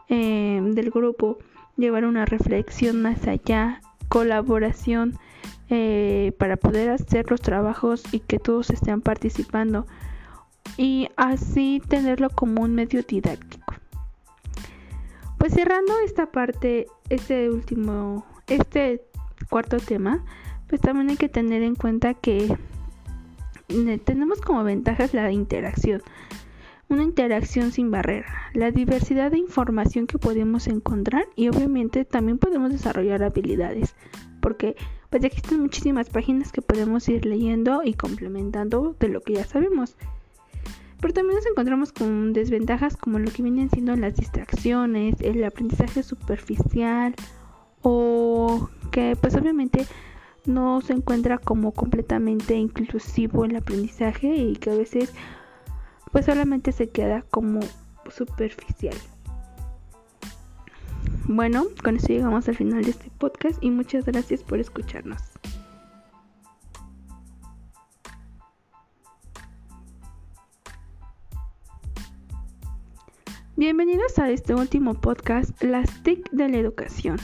eh, 0.08 0.60
del 0.74 0.90
grupo, 0.90 1.38
llevar 1.76 2.04
una 2.04 2.24
reflexión 2.24 3.02
más 3.02 3.26
allá, 3.26 3.80
colaboración 4.08 5.18
para 6.38 6.56
poder 6.56 6.90
hacer 6.90 7.30
los 7.30 7.40
trabajos 7.40 8.02
y 8.12 8.18
que 8.18 8.40
todos 8.40 8.70
estén 8.70 9.00
participando 9.00 9.86
y 10.76 11.08
así 11.16 11.82
tenerlo 11.88 12.30
como 12.30 12.62
un 12.62 12.74
medio 12.74 13.02
didáctico. 13.02 13.74
Pues 15.38 15.54
cerrando 15.54 15.92
esta 16.04 16.30
parte, 16.30 16.86
este 17.08 17.50
último, 17.50 18.26
este 18.46 19.02
cuarto 19.48 19.78
tema, 19.78 20.24
pues 20.68 20.80
también 20.80 21.10
hay 21.10 21.16
que 21.16 21.28
tener 21.28 21.62
en 21.62 21.74
cuenta 21.74 22.14
que 22.14 22.56
tenemos 24.04 24.40
como 24.40 24.64
ventajas 24.64 25.14
la 25.14 25.32
interacción, 25.32 26.02
una 26.88 27.04
interacción 27.04 27.72
sin 27.72 27.90
barrera, 27.90 28.50
la 28.52 28.70
diversidad 28.70 29.30
de 29.30 29.38
información 29.38 30.06
que 30.06 30.18
podemos 30.18 30.66
encontrar 30.66 31.26
y 31.36 31.48
obviamente 31.48 32.04
también 32.04 32.38
podemos 32.38 32.70
desarrollar 32.70 33.22
habilidades, 33.22 33.94
porque 34.40 34.76
pues 35.08 35.24
existen 35.24 35.60
muchísimas 35.60 36.10
páginas 36.10 36.52
que 36.52 36.62
podemos 36.62 37.08
ir 37.08 37.24
leyendo 37.24 37.82
y 37.84 37.94
complementando 37.94 38.96
de 38.98 39.08
lo 39.08 39.20
que 39.20 39.34
ya 39.34 39.44
sabemos. 39.44 39.96
Pero 41.00 41.14
también 41.14 41.36
nos 41.36 41.46
encontramos 41.46 41.92
con 41.92 42.32
desventajas 42.32 42.96
como 42.96 43.18
lo 43.18 43.30
que 43.30 43.42
vienen 43.42 43.70
siendo 43.70 43.96
las 43.96 44.16
distracciones, 44.16 45.20
el 45.20 45.42
aprendizaje 45.44 46.02
superficial 46.02 47.14
o 47.82 48.68
que 48.90 49.16
pues 49.20 49.34
obviamente 49.34 49.86
no 50.46 50.80
se 50.80 50.92
encuentra 50.92 51.38
como 51.38 51.72
completamente 51.72 52.54
inclusivo 52.56 53.44
el 53.44 53.56
aprendizaje 53.56 54.36
y 54.36 54.56
que 54.56 54.70
a 54.70 54.74
veces 54.74 55.12
pues 56.12 56.26
solamente 56.26 56.72
se 56.72 56.88
queda 56.88 57.22
como 57.30 57.60
superficial. 58.10 58.96
Bueno, 61.24 61.66
con 61.82 61.96
esto 61.96 62.08
llegamos 62.08 62.48
al 62.48 62.56
final 62.56 62.82
de 62.82 62.90
este 62.90 63.10
podcast 63.18 63.62
y 63.62 63.70
muchas 63.70 64.04
gracias 64.04 64.42
por 64.42 64.58
escucharnos. 64.58 65.22
Bienvenidos 73.60 74.18
a 74.18 74.30
este 74.30 74.54
último 74.54 74.94
podcast, 74.94 75.62
Las 75.62 76.02
TIC 76.02 76.30
de 76.30 76.48
la 76.48 76.56
Educación. 76.56 77.18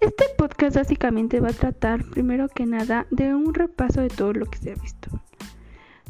Este 0.00 0.24
podcast 0.36 0.74
básicamente 0.74 1.38
va 1.38 1.50
a 1.50 1.52
tratar, 1.52 2.04
primero 2.04 2.48
que 2.48 2.66
nada, 2.66 3.06
de 3.12 3.32
un 3.32 3.54
repaso 3.54 4.00
de 4.00 4.08
todo 4.08 4.32
lo 4.32 4.46
que 4.46 4.58
se 4.58 4.72
ha 4.72 4.74
visto. 4.74 5.08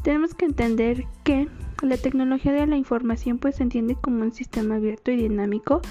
Tenemos 0.01 0.33
que 0.33 0.45
entender 0.45 1.05
que 1.23 1.47
la 1.83 1.97
tecnología 1.97 2.51
de 2.51 2.65
la 2.65 2.77
información 2.77 3.37
pues 3.37 3.57
se 3.57 3.61
entiende 3.61 3.93
como 3.93 4.23
un 4.23 4.31
sistema 4.31 4.77
abierto 4.77 5.11
y 5.11 5.17
dinámico, 5.17 5.81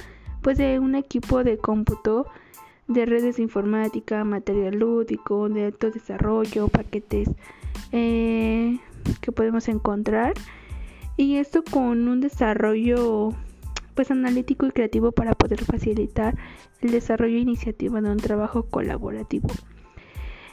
pues 0.43 0.59
de 0.59 0.81
un 0.81 0.97
equipo 0.97 1.45
de 1.45 1.57
cómputo, 1.57 2.27
de 2.89 3.07
redes 3.07 3.37
de 3.37 3.45
informática, 3.45 4.25
material 4.25 4.75
lúdico, 4.75 5.49
de 5.49 5.67
alto 5.67 5.93
desarrollo, 5.93 6.67
paquetes 6.67 7.31
eh, 7.93 8.81
que 9.21 9.31
podemos 9.31 9.69
encontrar 9.69 10.35
y 11.21 11.37
esto 11.37 11.63
con 11.71 12.09
un 12.09 12.23
desarrollo 12.23 13.35
pues 13.95 14.11
analítico 14.11 14.65
y 14.65 14.71
creativo 14.71 15.13
para 15.13 15.35
poder 15.35 15.63
facilitar 15.63 16.35
el 16.81 16.93
desarrollo 16.93 17.37
e 17.37 17.41
iniciativa 17.41 18.01
de 18.01 18.11
un 18.11 18.17
trabajo 18.17 18.63
colaborativo. 18.63 19.51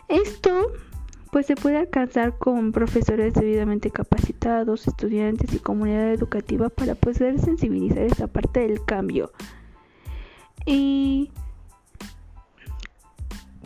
Esto 0.09 0.73
pues 1.31 1.45
se 1.45 1.55
puede 1.55 1.77
alcanzar 1.77 2.37
con 2.37 2.73
profesores 2.73 3.33
debidamente 3.33 3.91
capacitados, 3.91 4.89
estudiantes 4.89 5.53
y 5.53 5.59
comunidad 5.59 6.11
educativa 6.11 6.67
para 6.67 6.95
poder 6.95 7.39
sensibilizar 7.39 7.99
esta 7.99 8.27
parte 8.27 8.67
del 8.67 8.83
cambio. 8.83 9.31
Y 10.65 11.31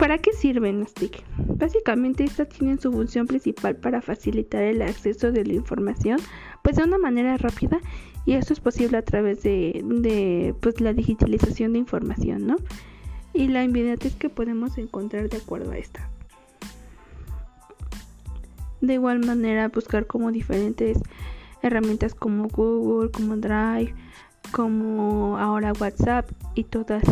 ¿Para 0.02 0.18
qué 0.18 0.32
sirven 0.32 0.80
las 0.80 0.94
TIC? 0.94 1.22
Básicamente 1.36 2.24
estas 2.24 2.48
tienen 2.48 2.80
su 2.80 2.90
función 2.90 3.28
principal 3.28 3.76
para 3.76 4.02
facilitar 4.02 4.64
el 4.64 4.82
acceso 4.82 5.30
de 5.30 5.44
la 5.44 5.52
información 5.52 6.18
pues 6.64 6.74
de 6.74 6.82
una 6.82 6.98
manera 6.98 7.36
rápida 7.36 7.78
y 8.26 8.32
esto 8.32 8.52
es 8.52 8.58
posible 8.58 8.98
a 8.98 9.02
través 9.02 9.44
de, 9.44 10.56
pues, 10.60 10.80
la 10.80 10.92
digitalización 10.92 11.74
de 11.74 11.78
información, 11.78 12.48
¿no? 12.48 12.56
Y 13.32 13.46
la 13.46 13.62
inmediatez 13.62 14.16
que 14.16 14.28
podemos 14.28 14.76
encontrar 14.76 15.28
de 15.28 15.36
acuerdo 15.36 15.70
a 15.70 15.78
esta. 15.78 16.10
De 18.80 18.94
igual 18.94 19.24
manera 19.24 19.68
buscar 19.68 20.08
como 20.08 20.32
diferentes 20.32 20.98
herramientas 21.62 22.16
como 22.16 22.48
Google, 22.48 23.12
como 23.12 23.36
Drive, 23.36 23.94
como 24.50 25.38
ahora 25.38 25.72
WhatsApp 25.78 26.30
y 26.54 26.64
todas 26.64 27.02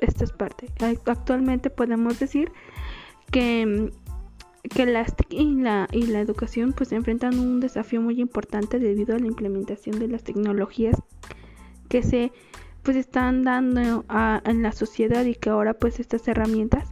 estas 0.00 0.32
partes. 0.32 0.70
Actualmente 1.06 1.70
podemos 1.70 2.18
decir 2.18 2.52
que, 3.30 3.90
que 4.74 4.86
las 4.86 5.14
y 5.28 5.54
la, 5.56 5.88
y 5.92 6.06
la 6.06 6.20
educación 6.20 6.72
pues 6.72 6.92
enfrentan 6.92 7.38
un 7.38 7.60
desafío 7.60 8.00
muy 8.00 8.20
importante 8.20 8.78
debido 8.78 9.14
a 9.14 9.18
la 9.18 9.26
implementación 9.26 9.98
de 9.98 10.08
las 10.08 10.22
tecnologías 10.22 10.96
que 11.88 12.02
se 12.02 12.32
pues 12.82 12.96
están 12.96 13.42
dando 13.42 14.04
en 14.44 14.62
la 14.62 14.70
sociedad 14.70 15.24
y 15.24 15.34
que 15.34 15.50
ahora 15.50 15.74
pues 15.74 15.98
estas 15.98 16.28
herramientas 16.28 16.88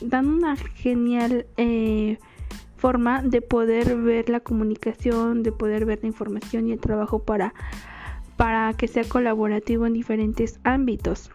dan 0.00 0.26
una 0.28 0.56
genial 0.56 1.46
eh, 1.56 2.18
forma 2.80 3.22
de 3.22 3.42
poder 3.42 3.96
ver 3.96 4.30
la 4.30 4.40
comunicación, 4.40 5.42
de 5.42 5.52
poder 5.52 5.84
ver 5.84 6.00
la 6.02 6.08
información 6.08 6.66
y 6.66 6.72
el 6.72 6.80
trabajo 6.80 7.20
para, 7.20 7.52
para 8.36 8.72
que 8.72 8.88
sea 8.88 9.04
colaborativo 9.04 9.86
en 9.86 9.92
diferentes 9.92 10.58
ámbitos. 10.64 11.30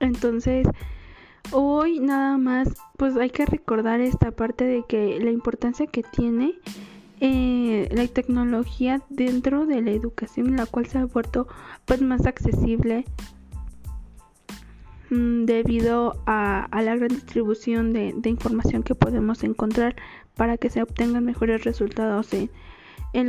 Entonces, 0.00 0.66
hoy 1.52 2.00
nada 2.00 2.38
más, 2.38 2.68
pues 2.96 3.16
hay 3.16 3.28
que 3.28 3.44
recordar 3.44 4.00
esta 4.00 4.30
parte 4.30 4.64
de 4.64 4.84
que 4.88 5.20
la 5.20 5.30
importancia 5.30 5.86
que 5.86 6.02
tiene 6.02 6.54
eh, 7.20 7.86
la 7.92 8.06
tecnología 8.06 9.02
dentro 9.10 9.66
de 9.66 9.82
la 9.82 9.90
educación, 9.90 10.56
la 10.56 10.64
cual 10.64 10.86
se 10.86 10.96
ha 10.96 11.04
vuelto 11.04 11.46
pues 11.84 12.00
más 12.00 12.24
accesible 12.24 13.04
mm, 15.10 15.44
debido 15.44 16.22
a, 16.26 16.68
la 16.72 16.96
gran 16.96 17.08
distribución 17.08 17.92
de, 17.92 18.14
información 18.24 18.82
que 18.82 18.94
podemos 18.94 19.44
encontrar 19.44 19.96
para 20.36 20.56
que 20.56 20.70
se 20.70 20.82
obtengan 20.82 21.24
mejores 21.24 21.64
resultados 21.64 22.32
en, 22.32 22.50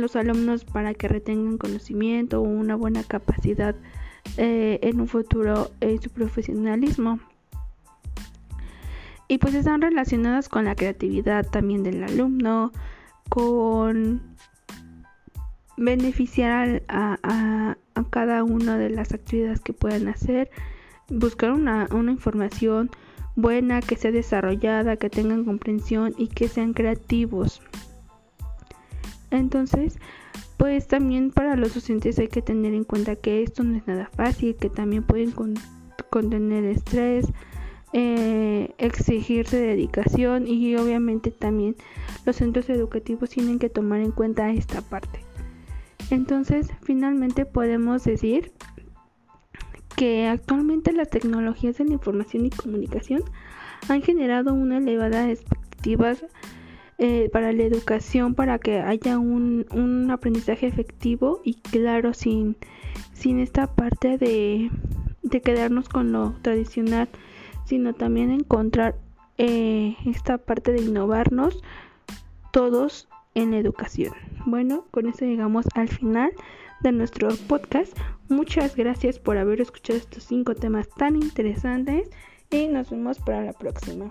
los 0.00 0.16
alumnos 0.16 0.64
para 0.64 0.94
que 0.94 1.08
retengan 1.08 1.58
conocimiento 1.58 2.40
o 2.40 2.44
una 2.44 2.76
buena 2.76 3.02
capacidad 3.02 3.74
eh, 4.36 4.78
en 4.82 5.00
un 5.00 5.08
futuro 5.08 5.70
en 5.80 6.00
su 6.00 6.10
profesionalismo. 6.10 7.18
Y 9.28 9.38
pues 9.38 9.54
están 9.54 9.80
relacionadas 9.80 10.48
con 10.48 10.64
la 10.64 10.74
creatividad 10.74 11.46
también 11.46 11.82
del 11.82 12.04
alumno 12.04 12.70
con 13.28 14.20
beneficiar 15.76 16.82
a, 16.88 17.76
cada 18.10 18.44
una 18.44 18.78
de 18.78 18.90
las 18.90 19.12
actividades 19.12 19.60
que 19.60 19.72
puedan 19.72 20.08
hacer, 20.08 20.50
buscar 21.08 21.52
una, 21.52 21.88
información 21.90 22.90
buena, 23.36 23.80
que 23.80 23.96
sea 23.96 24.10
desarrollada, 24.10 24.96
que 24.96 25.10
tengan 25.10 25.44
comprensión 25.44 26.14
y 26.18 26.28
que 26.28 26.48
sean 26.48 26.72
creativos. 26.74 27.62
Entonces, 29.30 29.98
pues 30.56 30.86
también 30.86 31.30
para 31.30 31.56
los 31.56 31.74
docentes 31.74 32.18
hay 32.18 32.28
que 32.28 32.42
tener 32.42 32.74
en 32.74 32.84
cuenta 32.84 33.16
que 33.16 33.42
esto 33.42 33.64
no 33.64 33.76
es 33.76 33.86
nada 33.86 34.10
fácil, 34.14 34.56
que 34.56 34.68
también 34.68 35.02
pueden 35.02 35.32
contener 36.10 36.64
estrés, 36.64 37.32
eh, 37.94 38.74
exigirse 38.78 39.58
dedicación 39.58 40.46
y 40.46 40.76
obviamente 40.76 41.30
también 41.30 41.76
los 42.24 42.36
centros 42.36 42.70
educativos 42.70 43.30
tienen 43.30 43.58
que 43.58 43.68
tomar 43.68 44.00
en 44.00 44.12
cuenta 44.12 44.50
esta 44.50 44.80
parte. 44.82 45.20
Entonces, 46.10 46.70
finalmente 46.82 47.46
podemos 47.46 48.04
decir 48.04 48.52
que 49.96 50.26
actualmente 50.26 50.92
las 50.92 51.10
tecnologías 51.10 51.78
de 51.78 51.84
la 51.84 51.94
información 51.94 52.46
y 52.46 52.50
comunicación 52.50 53.22
han 53.88 54.02
generado 54.02 54.54
una 54.54 54.78
elevada 54.78 55.30
expectativa 55.30 56.14
eh, 56.98 57.28
para 57.32 57.52
la 57.52 57.62
educación 57.64 58.34
para 58.34 58.58
que 58.58 58.80
haya 58.80 59.18
un, 59.18 59.66
un 59.72 60.10
aprendizaje 60.10 60.66
efectivo 60.66 61.40
y 61.44 61.54
claro 61.54 62.14
sin, 62.14 62.56
sin 63.12 63.40
esta 63.40 63.74
parte 63.74 64.18
de, 64.18 64.70
de 65.22 65.40
quedarnos 65.40 65.88
con 65.88 66.12
lo 66.12 66.34
tradicional 66.42 67.08
sino 67.64 67.94
también 67.94 68.30
encontrar 68.30 68.96
eh, 69.38 69.96
esta 70.06 70.38
parte 70.38 70.72
de 70.72 70.82
innovarnos 70.82 71.62
todos 72.50 73.08
en 73.34 73.52
la 73.52 73.58
educación. 73.58 74.12
Bueno, 74.46 74.84
con 74.90 75.06
eso 75.06 75.24
llegamos 75.24 75.66
al 75.74 75.88
final 75.88 76.32
de 76.82 76.92
nuestro 76.92 77.28
podcast. 77.48 77.96
Muchas 78.32 78.76
gracias 78.76 79.18
por 79.18 79.36
haber 79.36 79.60
escuchado 79.60 79.98
estos 79.98 80.24
cinco 80.24 80.54
temas 80.54 80.88
tan 80.88 81.16
interesantes 81.16 82.08
y 82.50 82.66
nos 82.66 82.88
vemos 82.88 83.18
para 83.18 83.44
la 83.44 83.52
próxima. 83.52 84.10